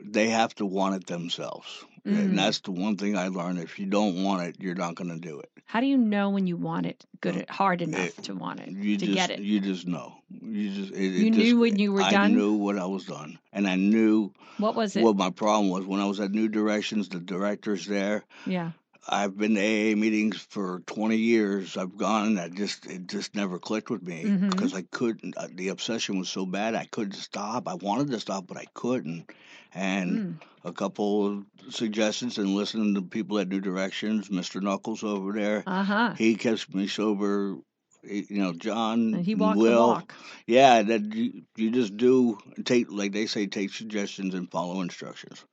they 0.00 0.28
have 0.28 0.54
to 0.56 0.66
want 0.66 0.96
it 0.96 1.06
themselves. 1.06 1.84
Mm. 2.06 2.18
And 2.18 2.38
that's 2.38 2.58
the 2.60 2.72
one 2.72 2.96
thing 2.96 3.16
I 3.16 3.28
learned. 3.28 3.60
If 3.60 3.78
you 3.78 3.86
don't 3.86 4.24
want 4.24 4.42
it, 4.42 4.56
you're 4.58 4.74
not 4.74 4.96
going 4.96 5.10
to 5.10 5.18
do 5.20 5.38
it. 5.38 5.50
How 5.66 5.80
do 5.80 5.86
you 5.86 5.96
know 5.96 6.30
when 6.30 6.46
you 6.48 6.56
want 6.56 6.84
it 6.86 7.06
good, 7.20 7.46
Uh, 7.48 7.52
hard 7.52 7.80
enough 7.80 8.18
it- 8.18 8.24
to 8.24 8.34
want 8.34 8.58
it 8.60 8.70
You 8.70 8.96
to 8.98 9.06
just, 9.06 9.16
get 9.16 9.30
it? 9.30 9.40
You 9.40 9.60
just 9.60 9.86
know. 9.86 10.14
You 10.28 10.70
just. 10.70 10.92
It, 10.92 10.96
it 10.96 11.12
You 11.24 11.30
knew 11.30 11.42
just- 11.44 11.56
when 11.56 11.78
you 11.78 11.92
were 11.92 12.02
I 12.02 12.10
done? 12.10 12.32
I 12.32 12.34
knew 12.34 12.54
what 12.54 12.76
I 12.76 12.86
was 12.86 13.04
done, 13.04 13.38
and 13.52 13.68
I 13.68 13.76
knew 13.76 14.32
What 14.58 14.74
was 14.74 14.96
it? 14.96 15.04
what 15.04 15.16
my 15.16 15.30
problem 15.30 15.70
was 15.70 15.86
when 15.86 16.00
I 16.00 16.04
was 16.06 16.18
at 16.18 16.32
New 16.32 16.48
Directions. 16.48 17.08
The 17.08 17.20
directors 17.20 17.86
there. 17.86 18.24
yeah. 18.46 18.72
I've 19.08 19.36
been 19.36 19.54
to 19.56 19.60
AA 19.60 19.96
meetings 19.96 20.36
for 20.50 20.80
20 20.86 21.16
years. 21.16 21.76
I've 21.76 21.96
gone, 21.96 22.28
and 22.28 22.40
I 22.40 22.48
just 22.48 22.86
it 22.86 23.08
just 23.08 23.34
never 23.34 23.58
clicked 23.58 23.90
with 23.90 24.02
me 24.02 24.24
Mhm. 24.24 24.50
because 24.50 24.74
I 24.74 24.82
couldn't. 24.82 25.36
uh, 25.36 25.48
The 25.52 25.68
obsession 25.68 26.18
was 26.18 26.28
so 26.28 26.46
bad, 26.46 26.74
I 26.74 26.84
couldn't 26.86 27.14
stop. 27.14 27.66
I 27.68 27.74
wanted 27.74 28.10
to 28.10 28.20
stop, 28.20 28.46
but 28.46 28.56
I 28.56 28.66
couldn't. 28.74 29.30
And 29.74 30.18
Mm. 30.20 30.40
a 30.64 30.72
couple 30.72 31.26
of 31.26 31.46
suggestions 31.74 32.38
and 32.38 32.54
listening 32.54 32.94
to 32.94 33.02
people 33.02 33.38
at 33.38 33.48
New 33.48 33.60
Directions, 33.60 34.28
Mr. 34.30 34.60
Knuckles 34.62 35.02
over 35.02 35.32
there, 35.32 35.64
Uh 35.66 35.82
huh. 35.82 36.14
he 36.14 36.36
keeps 36.36 36.68
me 36.72 36.86
sober. 36.86 37.56
You 38.04 38.24
know, 38.30 38.52
John, 38.52 39.14
And 39.14 39.24
he 39.24 39.36
walked 39.36 39.58
Will, 39.58 39.86
the 39.86 39.92
walk. 39.94 40.14
yeah, 40.46 40.82
that 40.82 41.14
you, 41.14 41.42
you 41.56 41.70
just 41.70 41.96
do 41.96 42.36
take 42.64 42.90
like 42.90 43.12
they 43.12 43.26
say, 43.26 43.46
take 43.46 43.72
suggestions 43.72 44.34
and 44.34 44.50
follow 44.50 44.80
instructions, 44.80 45.44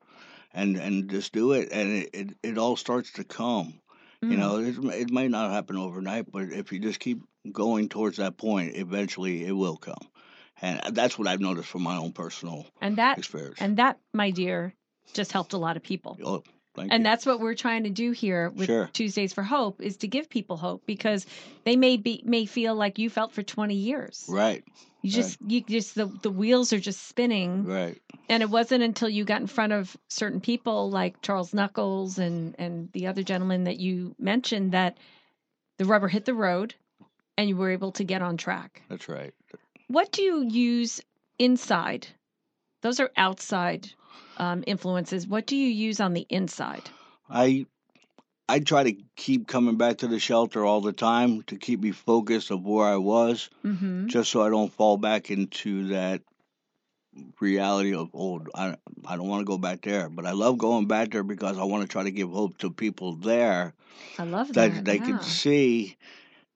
and 0.54 0.78
and 0.78 1.10
just 1.10 1.34
do 1.34 1.54
it, 1.54 1.70
and 1.72 1.90
it 1.92 2.10
it, 2.14 2.38
it 2.44 2.58
all 2.58 2.76
starts 2.76 3.12
to 3.14 3.24
come. 3.24 3.80
You 4.22 4.36
Mm. 4.36 4.40
know, 4.40 4.58
it, 4.58 5.02
it 5.02 5.12
might 5.12 5.32
not 5.32 5.52
happen 5.52 5.78
overnight, 5.78 6.32
but 6.32 6.52
if 6.52 6.72
you 6.74 6.80
just 6.80 7.00
keep 7.00 7.22
going 7.52 7.88
towards 7.90 8.18
that 8.18 8.38
point, 8.38 8.76
eventually 8.76 9.46
it 9.46 9.54
will 9.54 9.78
come. 9.78 10.08
And 10.62 10.94
that's 10.94 11.18
what 11.18 11.28
I've 11.28 11.40
noticed 11.40 11.70
from 11.70 11.84
my 11.84 11.96
own 11.96 12.12
personal 12.12 12.66
and 12.82 12.98
that 12.98 13.18
experience. 13.18 13.62
and 13.62 13.78
that, 13.78 13.98
my 14.14 14.30
dear, 14.32 14.74
just 15.14 15.32
helped 15.32 15.54
a 15.54 15.58
lot 15.58 15.78
of 15.78 15.84
people. 15.84 16.18
oh, 16.24 16.44
thank 16.80 16.94
And 16.94 17.02
you. 17.02 17.04
that's 17.04 17.26
what 17.26 17.40
we're 17.40 17.56
trying 17.56 17.84
to 17.84 17.90
do 17.90 18.12
here 18.12 18.50
with 18.50 18.68
Sure. 18.68 18.90
Tuesdays 18.94 19.34
for 19.34 19.44
Hope 19.44 19.82
is 19.82 19.98
to 19.98 20.08
give 20.08 20.30
people 20.30 20.58
hope 20.58 20.84
because 20.86 21.26
they 21.66 21.76
may 21.76 21.98
be 21.98 22.22
may 22.26 22.46
feel 22.46 22.76
like 22.76 23.00
you 23.00 23.10
felt 23.10 23.32
for 23.34 23.44
20 23.44 23.76
years. 23.76 24.26
right, 24.30 24.64
You 25.02 25.12
just 25.12 25.38
you 25.46 25.62
just 25.62 25.96
the 25.96 26.08
the 26.22 26.32
wheels 26.32 26.74
are 26.74 26.80
just 26.80 27.08
spinning 27.08 27.66
right, 27.66 28.02
and 28.30 28.44
it 28.44 28.50
wasn't 28.50 28.84
until 28.84 29.10
you 29.10 29.24
got 29.26 29.42
in 29.42 29.48
front 29.48 29.74
of 29.74 29.96
certain 30.10 30.42
people 30.42 30.90
like 30.90 31.22
Charles 31.22 31.54
Knuckles 31.54 32.18
and 32.20 32.56
and 32.60 32.90
the 32.94 33.08
other 33.08 33.24
gentleman 33.24 33.64
that 33.66 33.80
you 33.80 34.16
mentioned 34.20 34.72
that 34.74 34.98
the 35.78 35.86
rubber 35.86 36.08
hit 36.10 36.26
the 36.26 36.34
road 36.34 36.76
and 37.38 37.48
you 37.48 37.56
were 37.56 37.72
able 37.72 37.92
to 37.94 38.04
get 38.04 38.22
on 38.22 38.36
track. 38.38 38.82
that's 38.90 39.08
right. 39.08 39.34
What 39.88 40.12
do 40.12 40.22
you 40.22 40.42
use 40.48 41.02
inside? 41.40 42.08
Those 42.82 43.00
are 43.00 43.12
outside 43.18 43.92
um, 44.40 44.64
influences. 44.68 45.28
What 45.28 45.46
do 45.46 45.56
you 45.56 45.68
use 45.70 46.00
on 46.00 46.14
the 46.14 46.26
inside? 46.30 46.90
I 47.30 47.66
I 48.48 48.60
try 48.60 48.84
to 48.84 48.94
keep 49.16 49.48
coming 49.48 49.78
back 49.78 50.00
to 50.00 50.08
the 50.08 50.20
shelter 50.20 50.66
all 50.66 50.82
the 50.82 50.94
time 50.94 51.44
to 51.44 51.56
keep 51.58 51.82
me 51.82 51.92
focused 51.92 52.52
of 52.52 52.66
where 52.66 52.88
I 52.88 52.98
was, 52.98 53.50
Mm-hmm. 53.66 54.08
just 54.08 54.32
so 54.32 54.42
I 54.42 54.50
don't 54.50 54.74
fall 54.74 54.98
back 54.98 55.30
into 55.30 55.88
that 55.90 56.22
reality 57.40 57.94
of 57.96 58.10
oh 58.14 58.42
I 58.56 58.76
I 59.06 59.16
don't 59.16 59.28
want 59.28 59.42
to 59.42 59.46
go 59.46 59.58
back 59.58 59.82
there, 59.82 60.10
but 60.10 60.26
I 60.26 60.32
love 60.32 60.58
going 60.58 60.88
back 60.88 61.12
there 61.12 61.24
because 61.24 61.58
I 61.58 61.64
want 61.64 61.84
to 61.84 61.88
try 61.88 62.04
to 62.04 62.12
give 62.12 62.30
hope 62.30 62.58
to 62.60 62.72
people 62.72 63.16
there 63.16 63.74
I 64.18 64.24
love 64.24 64.54
that. 64.54 64.74
that 64.76 64.86
they 64.86 64.98
yeah. 64.98 65.06
can 65.06 65.22
see 65.22 65.98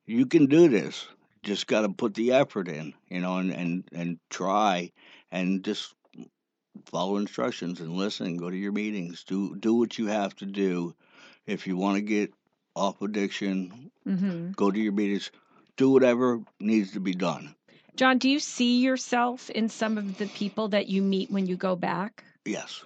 you 0.06 0.26
can 0.26 0.48
do 0.48 0.70
this. 0.70 1.08
Just 1.44 1.68
got 1.68 1.82
to 1.82 1.90
put 1.90 2.14
the 2.14 2.34
effort 2.34 2.68
in, 2.70 2.94
you 3.10 3.20
know, 3.20 3.38
and 3.38 3.52
and 3.52 3.84
and 3.94 4.20
try 4.30 4.92
and 5.32 5.64
just 5.64 5.94
follow 6.86 7.18
instructions 7.18 7.80
and 7.80 7.92
listen. 7.92 8.38
Go 8.38 8.50
to 8.50 8.58
your 8.58 8.72
meetings. 8.72 9.24
Do 9.24 9.56
do 9.56 9.74
what 9.76 9.98
you 9.98 10.08
have 10.08 10.36
to 10.38 10.46
do 10.46 10.96
if 11.46 11.68
you 11.68 11.78
want 11.78 11.96
to 11.98 12.02
get 12.02 12.34
off 12.76 13.02
addiction. 13.02 13.92
hmm 14.06 14.52
Go 14.52 14.72
to 14.72 14.80
your 14.80 14.94
meetings. 14.94 15.32
Do 15.78 15.90
whatever 15.90 16.42
needs 16.60 16.92
to 16.94 17.00
be 17.00 17.14
done. 17.14 17.56
John, 17.96 18.18
do 18.18 18.30
you 18.30 18.40
see 18.40 18.80
yourself 18.82 19.50
in 19.50 19.70
some 19.70 19.98
of 19.98 20.18
the 20.18 20.28
people 20.28 20.70
that 20.70 20.88
you 20.88 21.02
meet 21.02 21.30
when 21.30 21.46
you 21.46 21.56
go 21.56 21.76
back? 21.76 22.24
Yes. 22.46 22.84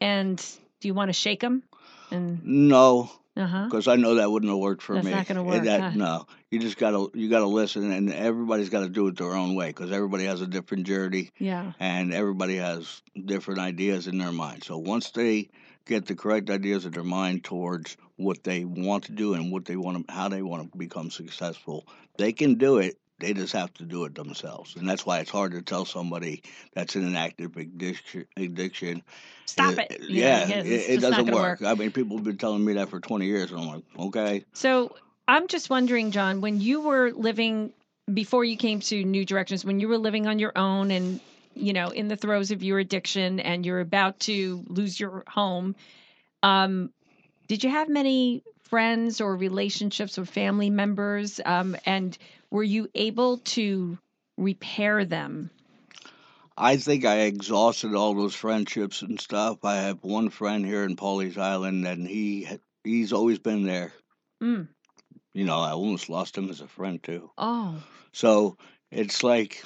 And 0.00 0.36
do 0.80 0.88
you 0.88 0.94
want 0.94 1.08
to 1.08 1.12
shake 1.12 1.40
them? 1.40 1.62
And 2.10 2.42
No, 2.44 3.10
Uh-huh. 3.36 3.64
because 3.66 3.86
I 3.86 3.96
know 3.96 4.14
that 4.16 4.30
wouldn't 4.30 4.50
have 4.50 4.58
worked 4.58 4.82
for 4.82 4.94
That's 4.94 5.04
me. 5.04 5.12
not 5.12 5.26
gonna 5.26 5.42
work, 5.44 5.62
that- 5.64 5.80
huh? 5.80 5.90
No, 5.94 6.26
you 6.50 6.58
just 6.58 6.78
gotta 6.78 7.08
you 7.14 7.28
gotta 7.28 7.46
listen, 7.46 7.90
and 7.92 8.12
everybody's 8.12 8.70
got 8.70 8.80
to 8.80 8.88
do 8.88 9.06
it 9.08 9.16
their 9.18 9.34
own 9.34 9.54
way 9.54 9.68
because 9.68 9.92
everybody 9.92 10.24
has 10.24 10.40
a 10.40 10.46
different 10.46 10.86
journey. 10.86 11.30
Yeah. 11.38 11.72
and 11.78 12.12
everybody 12.14 12.56
has 12.56 13.02
different 13.24 13.60
ideas 13.60 14.06
in 14.06 14.18
their 14.18 14.32
mind. 14.32 14.64
So 14.64 14.78
once 14.78 15.10
they 15.10 15.50
get 15.84 16.06
the 16.06 16.14
correct 16.16 16.50
ideas 16.50 16.86
in 16.86 16.92
their 16.92 17.04
mind 17.04 17.44
towards 17.44 17.96
what 18.16 18.42
they 18.42 18.64
want 18.64 19.04
to 19.04 19.12
do 19.12 19.34
and 19.34 19.52
what 19.52 19.66
they 19.66 19.76
want 19.76 20.06
to, 20.06 20.12
how 20.12 20.28
they 20.28 20.42
want 20.42 20.72
to 20.72 20.78
become 20.78 21.10
successful, 21.10 21.86
they 22.18 22.32
can 22.32 22.54
do 22.54 22.78
it. 22.78 22.96
They 23.18 23.32
just 23.32 23.54
have 23.54 23.72
to 23.74 23.84
do 23.84 24.04
it 24.04 24.14
themselves, 24.14 24.76
and 24.76 24.88
that's 24.88 25.06
why 25.06 25.20
it's 25.20 25.30
hard 25.30 25.52
to 25.52 25.62
tell 25.62 25.84
somebody 25.84 26.42
that's 26.74 26.96
in 26.96 27.04
an 27.04 27.16
active 27.16 27.56
addiction. 27.56 28.26
addiction 28.36 29.02
Stop 29.46 29.78
uh, 29.78 29.82
it. 29.90 30.00
Yeah, 30.08 30.46
Yeah, 30.46 30.56
it, 30.60 30.90
it 30.90 31.00
doesn't 31.00 31.24
gonna 31.24 31.36
work. 31.36 31.62
I 31.62 31.74
mean, 31.74 31.92
people 31.92 32.16
have 32.18 32.24
been 32.24 32.36
telling 32.36 32.64
me 32.64 32.74
that 32.74 32.90
for 32.90 33.00
20 33.00 33.24
years, 33.24 33.50
and 33.52 33.60
I'm 33.60 33.66
like, 33.66 33.84
okay, 33.98 34.44
So 34.52 34.94
I'm 35.28 35.48
just 35.48 35.70
wondering, 35.70 36.10
John, 36.10 36.40
when 36.40 36.60
you 36.60 36.82
were 36.82 37.10
living 37.12 37.72
before 38.12 38.44
you 38.44 38.56
came 38.56 38.80
to 38.80 39.04
New 39.04 39.24
Directions, 39.24 39.64
when 39.64 39.80
you 39.80 39.88
were 39.88 39.98
living 39.98 40.26
on 40.26 40.38
your 40.38 40.52
own 40.56 40.90
and 40.90 41.20
you 41.54 41.72
know 41.72 41.88
in 41.88 42.08
the 42.08 42.16
throes 42.16 42.50
of 42.50 42.62
your 42.62 42.78
addiction 42.78 43.40
and 43.40 43.64
you're 43.64 43.80
about 43.80 44.20
to 44.20 44.64
lose 44.68 45.00
your 45.00 45.24
home, 45.26 45.74
um, 46.42 46.90
did 47.48 47.64
you 47.64 47.70
have 47.70 47.88
many 47.88 48.42
friends 48.68 49.20
or 49.20 49.36
relationships 49.36 50.18
with 50.18 50.28
family 50.28 50.70
members? 50.70 51.40
Um, 51.44 51.76
and 51.86 52.16
were 52.50 52.62
you 52.62 52.88
able 52.94 53.38
to 53.38 53.98
repair 54.36 55.04
them? 55.04 55.50
I 56.56 56.76
think 56.78 57.04
I 57.04 57.20
exhausted 57.20 57.94
all 57.94 58.14
those 58.14 58.34
friendships 58.34 59.02
and 59.02 59.20
stuff. 59.20 59.64
I 59.64 59.76
have 59.76 60.02
one 60.02 60.30
friend 60.30 60.64
here 60.64 60.84
in 60.84 60.96
Pawleys 60.96 61.36
Island, 61.36 61.86
and 61.86 62.06
he 62.06 62.48
he's 62.82 63.12
always 63.12 63.38
been 63.38 63.64
there. 63.64 63.92
Mm. 64.42 64.68
You 65.34 65.44
know, 65.44 65.58
I 65.58 65.72
almost 65.72 66.08
lost 66.08 66.38
him 66.38 66.48
as 66.48 66.62
a 66.62 66.68
friend 66.68 67.02
too. 67.02 67.30
Oh, 67.36 67.82
So 68.12 68.56
it's 68.90 69.22
like 69.22 69.62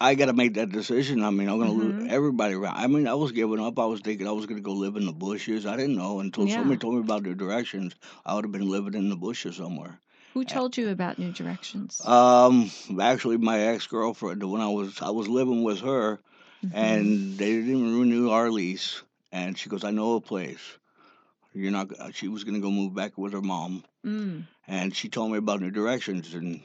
I 0.00 0.14
got 0.14 0.26
to 0.26 0.32
make 0.32 0.54
that 0.54 0.70
decision. 0.70 1.22
I 1.22 1.30
mean, 1.30 1.48
I'm 1.48 1.58
gonna 1.58 1.72
Mhm. 1.72 1.76
lose 1.76 2.06
everybody 2.08 2.54
around. 2.54 2.76
I 2.76 2.86
mean, 2.86 3.06
I 3.08 3.14
was 3.14 3.32
giving 3.32 3.60
up. 3.60 3.78
I 3.78 3.86
was 3.86 4.00
thinking 4.00 4.26
I 4.28 4.32
was 4.32 4.46
gonna 4.46 4.60
go 4.60 4.72
live 4.72 4.96
in 4.96 5.06
the 5.06 5.12
bushes. 5.12 5.66
I 5.66 5.76
didn't 5.76 5.96
know 5.96 6.20
until 6.20 6.46
Yeah. 6.46 6.54
somebody 6.54 6.78
told 6.78 6.94
me 6.94 7.00
about 7.00 7.24
the 7.24 7.34
directions. 7.34 7.94
I 8.24 8.34
would 8.34 8.44
have 8.44 8.52
been 8.52 8.68
living 8.70 8.94
in 8.94 9.08
the 9.10 9.16
bushes 9.16 9.56
somewhere. 9.56 10.00
who 10.34 10.44
told 10.44 10.76
you 10.76 10.88
about 10.88 11.18
New 11.18 11.32
Directions? 11.32 12.00
Um, 12.04 12.70
actually, 13.00 13.36
my 13.38 13.58
ex 13.60 13.86
girlfriend, 13.86 14.42
when 14.42 14.60
I 14.60 14.68
was 14.68 15.00
I 15.02 15.10
was 15.10 15.28
living 15.28 15.62
with 15.64 15.80
her, 15.80 16.20
Mhm. 16.62 16.72
and 16.72 17.38
they 17.38 17.52
didn't 17.54 17.70
even 17.76 18.00
renew 18.00 18.30
our 18.30 18.50
lease. 18.50 19.02
And 19.32 19.56
she 19.58 19.68
goes, 19.68 19.84
"I 19.84 19.90
know 19.90 20.14
a 20.14 20.20
place. 20.20 20.78
You're 21.54 21.72
not." 21.72 21.88
She 22.14 22.28
was 22.28 22.44
gonna 22.44 22.60
go 22.60 22.70
move 22.70 22.94
back 22.94 23.16
with 23.18 23.32
her 23.32 23.42
mom, 23.42 23.84
Mm. 24.04 24.46
and 24.66 24.94
she 24.94 25.08
told 25.08 25.32
me 25.32 25.38
about 25.38 25.60
New 25.60 25.70
Directions, 25.70 26.34
and 26.34 26.60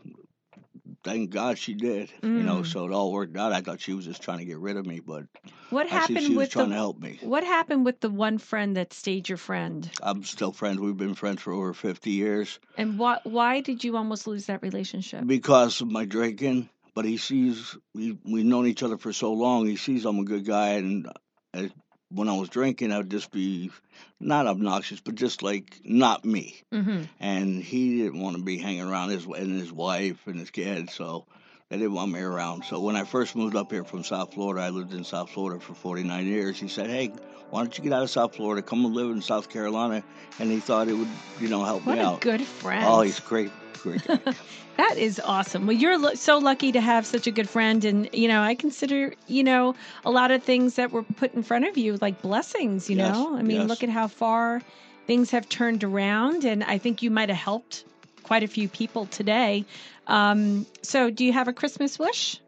thank 1.04 1.30
God 1.30 1.58
she 1.58 1.74
did. 1.74 2.12
You 2.22 2.44
know, 2.44 2.62
Mm. 2.62 2.66
so 2.66 2.86
it 2.86 2.92
all 2.92 3.12
worked 3.12 3.36
out. 3.38 3.52
I 3.54 3.62
thought 3.62 3.82
she 3.82 3.94
was 3.94 4.06
just 4.06 4.22
trying 4.22 4.40
to 4.40 4.46
get 4.46 4.58
rid 4.60 4.78
of 4.78 4.86
me, 4.86 5.00
but 5.00 5.26
What 5.70 5.88
happened 5.88 6.22
she 6.22 6.34
was 6.36 6.38
with 6.44 6.50
trying 6.52 6.70
the 6.70 6.76
to 6.76 6.80
help 6.80 7.00
me. 7.02 7.20
What 7.22 7.44
happened 7.44 7.86
with 7.86 8.00
the 8.00 8.10
one 8.10 8.38
friend 8.38 8.76
that 8.78 8.94
stayed 8.94 9.28
your 9.30 9.38
friend? 9.38 9.90
I'm 10.02 10.24
still 10.24 10.52
friends. 10.52 10.80
We've 10.80 10.98
been 10.98 11.16
friends 11.16 11.42
for 11.42 11.52
over 11.54 11.74
50 11.74 12.12
years 12.12 12.60
And 12.78 12.98
what 12.98 13.26
why 13.26 13.62
did 13.62 13.84
you 13.84 13.98
almost 13.98 14.28
lose 14.28 14.46
that 14.48 14.62
relationship? 14.62 15.26
because 15.28 15.82
of 15.82 15.90
my 15.92 16.06
drinking. 16.06 16.70
But 16.96 17.06
he 17.06 17.18
sees 17.18 17.76
we 17.96 18.18
we've 18.24 18.46
known 18.46 18.68
each 18.68 18.84
other 18.84 18.98
for 18.98 19.12
so 19.14 19.34
long. 19.34 19.66
He 19.66 19.78
sees 19.78 20.06
I'm 20.06 20.20
a 20.20 20.24
good 20.24 20.46
guy, 20.46 20.74
and 20.74 21.08
uh, 21.56 21.68
when 22.14 22.30
I 22.30 22.38
was 22.38 22.50
drinking, 22.50 22.92
I 22.92 22.98
would 22.98 23.10
just 23.12 23.32
be 23.32 23.72
not 24.20 24.48
obnoxious, 24.48 25.00
but 25.02 25.16
just 25.16 25.42
like 25.44 25.80
not 25.84 26.24
me. 26.26 26.62
Mhm. 26.72 27.08
and 27.20 27.64
he 27.64 27.98
didn't 27.98 28.22
want 28.22 28.38
to 28.38 28.44
be 28.44 28.58
hanging 28.58 28.82
around 28.82 29.10
his 29.10 29.26
and 29.26 29.60
his 29.60 29.72
wife 29.72 30.28
and 30.28 30.40
his 30.40 30.52
kids, 30.52 30.94
so 30.94 31.26
they 31.74 31.80
didn't 31.80 31.94
want 31.94 32.12
me 32.12 32.20
around. 32.20 32.64
So 32.66 32.80
when 32.80 32.96
I 32.96 33.04
first 33.04 33.36
moved 33.36 33.56
up 33.56 33.72
here 33.72 33.84
from 33.84 34.04
South 34.04 34.32
Florida, 34.32 34.62
I 34.62 34.70
lived 34.70 34.94
in 34.94 35.04
South 35.04 35.32
Florida 35.32 35.60
for 35.60 35.74
49 35.74 36.28
years. 36.28 36.60
He 36.60 36.68
said, 36.68 36.88
"Hey, 36.88 37.12
why 37.50 37.62
don't 37.64 37.76
you 37.76 37.84
get 37.84 37.92
out 37.92 38.04
of 38.04 38.12
South 38.12 38.36
Florida, 38.36 38.62
come 38.62 38.86
and 38.86 38.94
live 38.94 39.10
in 39.10 39.24
South 39.24 39.50
Carolina?" 39.50 40.04
And 40.40 40.52
he 40.52 40.60
thought 40.60 40.88
it 40.88 40.94
would, 40.94 41.08
you 41.40 41.48
know, 41.48 41.64
help 41.64 41.84
What 41.88 41.96
me 41.98 42.04
a 42.04 42.10
out. 42.10 42.22
good 42.22 42.42
oh, 42.42 42.44
friend. 42.44 42.86
Oh, 42.88 43.02
he's 43.02 43.20
great, 43.20 43.50
great 43.82 44.06
guy. 44.08 44.20
That 44.78 44.98
is 44.98 45.20
awesome. 45.24 45.68
Well, 45.68 45.76
you're 45.76 46.00
lu- 46.00 46.16
so 46.16 46.40
lucky 46.40 46.72
to 46.72 46.82
have 46.82 47.06
such 47.06 47.28
a 47.28 47.32
good 47.32 47.48
friend. 47.48 47.86
And, 47.86 48.10
you 48.12 48.28
know, 48.28 48.42
I 48.42 48.56
consider, 48.56 49.14
you 49.28 49.44
know, 49.44 49.76
a 50.04 50.10
lot 50.10 50.32
of 50.32 50.42
things 50.44 50.78
that 50.78 50.92
were 50.92 51.04
put 51.04 51.32
in 51.36 51.44
front 51.44 51.66
of 51.66 51.78
you 51.78 51.98
like 52.02 52.24
blessings, 52.24 52.90
you 52.90 52.96
Yes, 52.98 53.14
know? 53.16 53.38
I 53.38 53.44
mean, 53.44 53.62
yes. 53.62 53.70
look 53.70 53.84
at 53.84 53.90
how 53.90 54.08
far 54.08 54.64
things 55.06 55.30
have 55.30 55.48
turned 55.48 55.84
around. 55.84 56.44
And 56.44 56.64
I 56.64 56.80
think 56.80 57.04
you 57.04 57.12
might 57.12 57.30
have 57.30 57.38
helped 57.38 57.86
quite 58.24 58.44
a 58.44 58.48
few 58.48 58.68
people 58.68 59.06
today. 59.06 59.66
Um, 60.08 60.66
so, 60.82 61.10
do 61.10 61.24
you 61.26 61.34
have 61.34 61.48
a 61.48 61.54
Christmas 61.54 62.00
wish? 62.00 62.40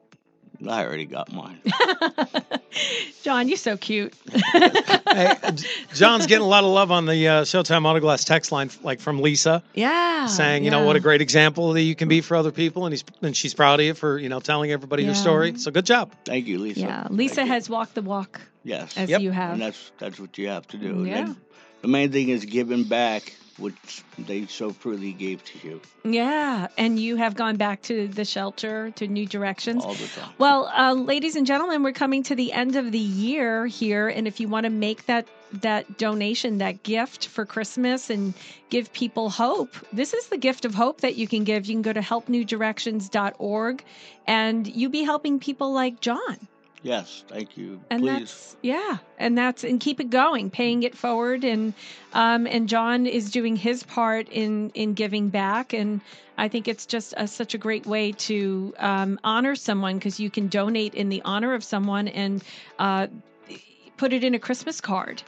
I 0.67 0.85
already 0.85 1.05
got 1.05 1.31
mine. 1.33 1.59
John, 3.23 3.47
you're 3.47 3.57
so 3.57 3.77
cute. 3.77 4.13
Hey, 5.15 5.33
John's 5.93 6.27
getting 6.27 6.43
a 6.43 6.47
lot 6.47 6.65
of 6.65 6.71
love 6.71 6.91
on 6.91 7.05
the 7.05 7.27
uh, 7.29 7.41
Showtime 7.43 7.83
Autoglass 7.83 8.25
text 8.25 8.51
line, 8.51 8.69
like 8.83 8.99
from 8.99 9.21
Lisa, 9.21 9.63
yeah. 9.73 10.25
saying, 10.25 10.65
you 10.65 10.71
know, 10.71 10.83
what 10.85 10.97
a 10.97 10.99
great 10.99 11.21
example 11.21 11.71
that 11.71 11.81
you 11.83 11.95
can 11.95 12.09
be 12.09 12.19
for 12.19 12.35
other 12.35 12.51
people, 12.51 12.85
and 12.85 12.91
he's 12.91 13.05
and 13.21 13.37
she's 13.37 13.53
proud 13.53 13.79
of 13.79 13.85
you 13.85 13.93
for 13.93 14.17
you 14.17 14.27
know 14.27 14.41
telling 14.41 14.71
everybody 14.73 15.03
Yeah. 15.03 15.09
your 15.09 15.15
story. 15.15 15.57
So 15.57 15.71
good 15.71 15.85
job. 15.85 16.11
Thank 16.25 16.47
you, 16.47 16.59
Lisa. 16.59 16.81
Yeah. 16.81 17.03
Thank 17.03 17.13
Lisa 17.15 17.41
you. 17.43 17.47
has 17.47 17.69
walked 17.69 17.95
the 17.95 18.01
walk 18.01 18.41
yes, 18.65 18.97
as 18.97 19.09
Yep. 19.09 19.21
you 19.21 19.31
have. 19.31 19.53
and 19.53 19.61
that's 19.61 19.91
that's 19.99 20.19
what 20.19 20.37
you 20.37 20.49
have 20.49 20.67
to 20.69 20.77
do. 20.77 21.05
Yeah. 21.05 21.19
And 21.19 21.35
the 21.81 21.87
main 21.87 22.11
thing 22.11 22.27
is 22.27 22.43
giving 22.43 22.83
back, 22.83 23.33
which 23.57 24.03
they 24.19 24.45
so 24.47 24.71
freely 24.71 25.13
gave 25.13 25.43
to 25.45 25.67
you 25.67 25.81
Yeah, 26.03 26.67
and 26.77 26.99
you 26.99 27.15
have 27.15 27.35
gone 27.35 27.55
back 27.55 27.81
to 27.83 28.07
the 28.07 28.25
shelter, 28.25 28.91
to 28.91 29.07
New 29.07 29.25
Directions. 29.25 29.83
all 29.83 29.93
the 29.93 30.07
time. 30.07 30.29
Well, 30.37 30.67
uh, 30.75 30.93
ladies 30.93 31.35
and 31.35 31.47
gentlemen, 31.47 31.81
we're 31.81 31.93
coming 31.93 32.23
to 32.23 32.35
the 32.35 32.51
end 32.51 32.75
of 32.75 32.91
the 32.91 32.99
year 32.99 33.65
here, 33.65 34.09
and 34.09 34.27
if 34.27 34.39
you 34.39 34.47
want 34.47 34.65
to 34.65 34.69
make 34.69 35.05
that 35.05 35.27
that 35.61 35.97
donation, 35.97 36.57
that 36.57 36.83
gift 36.83 37.27
for 37.27 37.45
Christmas, 37.45 38.09
and 38.09 38.33
give 38.69 38.91
people 38.91 39.29
hope, 39.29 39.73
this 39.93 40.13
is 40.13 40.27
the 40.27 40.37
gift 40.37 40.65
of 40.65 40.75
hope 40.75 40.99
that 41.01 41.15
you 41.15 41.27
can 41.27 41.45
give. 41.45 41.65
You 41.65 41.75
can 41.75 41.81
go 41.81 41.93
to 41.93 42.01
helpnewdirections.org, 42.01 43.83
and 44.27 44.67
you 44.67 44.89
be 44.89 45.03
helping 45.03 45.39
people 45.39 45.71
like 45.71 46.01
John. 46.01 46.47
Yes, 46.85 47.23
thank 47.27 47.57
you. 47.57 47.81
And 47.89 48.03
Please. 48.03 48.19
that's 48.19 48.55
yeah, 48.61 48.97
and 49.17 49.35
that's 49.35 49.63
and 49.63 49.79
keep 49.79 49.99
it 49.99 50.11
going, 50.11 50.51
paying 50.51 50.83
it 50.83 50.95
forward, 50.95 51.43
and 51.43 51.73
um, 52.13 52.45
and 52.45 52.69
John 52.69 53.07
is 53.07 53.31
doing 53.31 53.55
his 53.55 53.81
part 53.81 54.29
in 54.29 54.69
in 54.75 54.93
giving 54.93 55.29
back, 55.29 55.73
and 55.73 55.99
I 56.37 56.47
think 56.47 56.67
it's 56.67 56.85
just 56.85 57.15
a, 57.17 57.27
such 57.27 57.55
a 57.55 57.57
great 57.57 57.87
way 57.87 58.11
to 58.11 58.75
um, 58.77 59.19
honor 59.23 59.55
someone 59.55 59.95
because 59.95 60.19
you 60.19 60.29
can 60.29 60.47
donate 60.47 60.93
in 60.93 61.09
the 61.09 61.23
honor 61.25 61.55
of 61.55 61.63
someone 61.63 62.07
and 62.07 62.43
uh, 62.77 63.07
put 63.97 64.13
it 64.13 64.23
in 64.23 64.35
a 64.35 64.39
Christmas 64.39 64.79
card, 64.79 65.23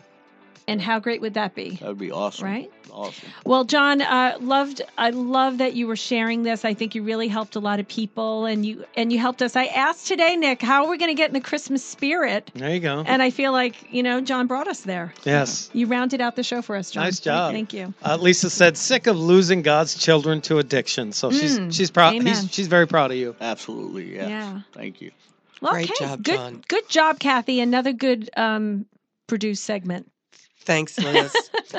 and 0.68 0.82
how 0.82 1.00
great 1.00 1.22
would 1.22 1.36
that 1.36 1.56
be? 1.56 1.72
That 1.78 1.88
would 1.88 1.98
be 1.98 2.12
awesome. 2.12 2.46
Right? 2.46 2.72
Awesome. 2.92 3.30
Well, 3.46 3.64
John, 3.64 4.02
uh, 4.02 4.38
loved. 4.40 4.82
I 4.98 5.12
love 5.12 5.60
that 5.60 5.74
you 5.76 5.88
were 5.88 5.96
sharing 5.96 6.44
this. 6.44 6.66
I 6.66 6.74
think 6.74 6.96
you 6.96 7.04
really 7.04 7.28
helped 7.28 7.56
a 7.56 7.60
lot 7.60 7.80
of 7.80 7.88
people, 7.88 8.46
and 8.46 8.66
you 8.66 8.86
and 8.96 9.12
you 9.12 9.20
helped 9.20 9.42
us. 9.42 9.56
I 9.56 9.66
asked 9.66 10.08
today, 10.08 10.36
Nick, 10.36 10.62
how 10.62 10.86
are 10.86 10.90
we 10.90 10.98
going 10.98 11.12
to 11.12 11.16
get 11.16 11.30
in 11.30 11.34
the 11.34 11.42
Christmas 11.42 11.84
spirit? 11.86 12.50
There 12.56 12.74
you 12.74 12.80
go. 12.80 13.04
And 13.06 13.22
I 13.22 13.30
feel 13.30 13.52
like, 13.52 13.76
you 13.94 14.02
know, 14.04 14.20
John 14.22 14.48
brought 14.48 14.68
us 14.68 14.82
there. 14.82 15.14
yes. 15.26 15.70
You 15.74 15.86
rounded 15.88 16.22
out 16.22 16.36
the 16.36 16.44
show 16.44 16.62
for 16.62 16.76
us, 16.76 16.90
John. 16.92 17.04
Nice 17.04 17.20
job. 17.20 17.52
Thank 17.54 17.74
you. 17.74 17.94
Uh, 18.04 18.18
Lisa 18.20 18.50
said, 18.50 18.78
"Sick 18.78 19.06
of 19.08 19.18
losing 19.18 19.62
God's 19.62 19.96
children 19.96 20.42
to 20.42 20.58
addiction." 20.58 21.12
So 21.12 21.30
she's 21.32 21.60
Mm, 21.60 21.74
she's 21.74 21.92
proud. 21.92 22.16
amen. 22.16 22.48
She's 22.48 22.68
very 22.68 22.88
proud 22.88 23.12
of 23.12 23.18
you. 23.18 23.36
Absolutely. 23.40 24.16
Yes. 24.16 24.30
Yeah. 24.30 24.60
Thank 24.74 25.02
you. 25.02 25.12
Well, 25.62 25.74
Great 25.74 25.90
okay. 25.92 26.06
job, 26.06 26.24
good, 26.24 26.36
John. 26.36 26.64
Good 26.68 26.90
job, 26.90 27.20
Kathy. 27.20 27.60
Another 27.62 27.92
good 27.94 28.30
um, 28.38 28.86
produced 29.28 29.64
segment. 29.64 30.10
Thanks, 30.68 31.00
Liz. 31.00 31.34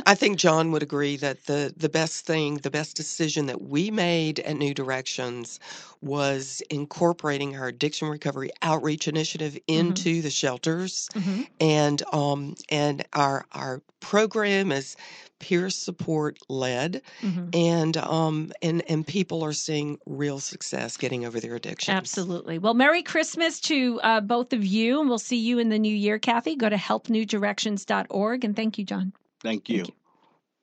I 0.06 0.14
think 0.14 0.38
John 0.38 0.72
would 0.72 0.82
agree 0.82 1.16
that 1.18 1.44
the 1.44 1.74
the 1.76 1.90
best 1.90 2.24
thing, 2.24 2.56
the 2.58 2.70
best 2.70 2.96
decision 2.96 3.44
that 3.46 3.60
we 3.60 3.90
made 3.90 4.40
at 4.40 4.56
New 4.56 4.72
Directions 4.72 5.60
was 6.00 6.62
incorporating 6.70 7.54
our 7.54 7.68
addiction 7.68 8.08
recovery 8.08 8.50
outreach 8.62 9.06
initiative 9.06 9.58
into 9.66 10.22
the 10.22 10.30
shelters, 10.30 11.08
Mhm. 11.14 11.46
and 11.60 12.02
um 12.14 12.54
and 12.70 13.04
our 13.12 13.44
our 13.52 13.82
program 14.00 14.72
is 14.72 14.96
peer 15.40 15.70
support 15.70 16.38
led, 16.48 17.02
Mhm. 17.22 17.54
and 17.54 17.96
um 17.98 18.52
and 18.62 18.82
and 18.90 19.06
people 19.06 19.44
are 19.44 19.52
seeing 19.52 19.98
real 20.06 20.40
success 20.40 20.96
getting 20.96 21.24
over 21.26 21.40
their 21.40 21.54
addiction. 21.56 21.94
Absolutely. 21.94 22.58
Well, 22.58 22.74
Merry 22.74 23.02
Christmas 23.02 23.60
to 23.60 24.00
uh, 24.02 24.20
both 24.20 24.52
of 24.52 24.64
you, 24.64 25.00
and 25.00 25.08
we'll 25.08 25.18
see 25.18 25.36
you 25.36 25.58
in 25.58 25.68
the 25.68 25.78
new 25.78 25.94
year, 25.94 26.18
Kathy. 26.18 26.56
Go 26.56 26.68
to 26.68 26.76
helpnewdirections.org, 26.76 28.44
and 28.44 28.56
thank 28.56 28.77
you, 28.77 28.77
John. 28.84 29.12
Thank 29.40 29.68
you. 29.68 29.78
you. 29.78 29.84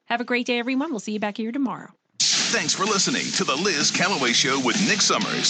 Have 0.05 0.21
a 0.21 0.25
great 0.25 0.45
day, 0.45 0.59
everyone. 0.59 0.91
We'll 0.91 0.99
see 0.99 1.13
you 1.13 1.19
back 1.19 1.37
here 1.37 1.51
tomorrow. 1.51 1.89
Thanks 2.19 2.73
for 2.73 2.85
listening 2.85 3.25
to 3.33 3.43
the 3.43 3.55
Liz 3.55 3.91
Callaway 3.91 4.31
Show 4.31 4.61
with 4.63 4.79
Nick 4.87 5.01
Summers. 5.01 5.43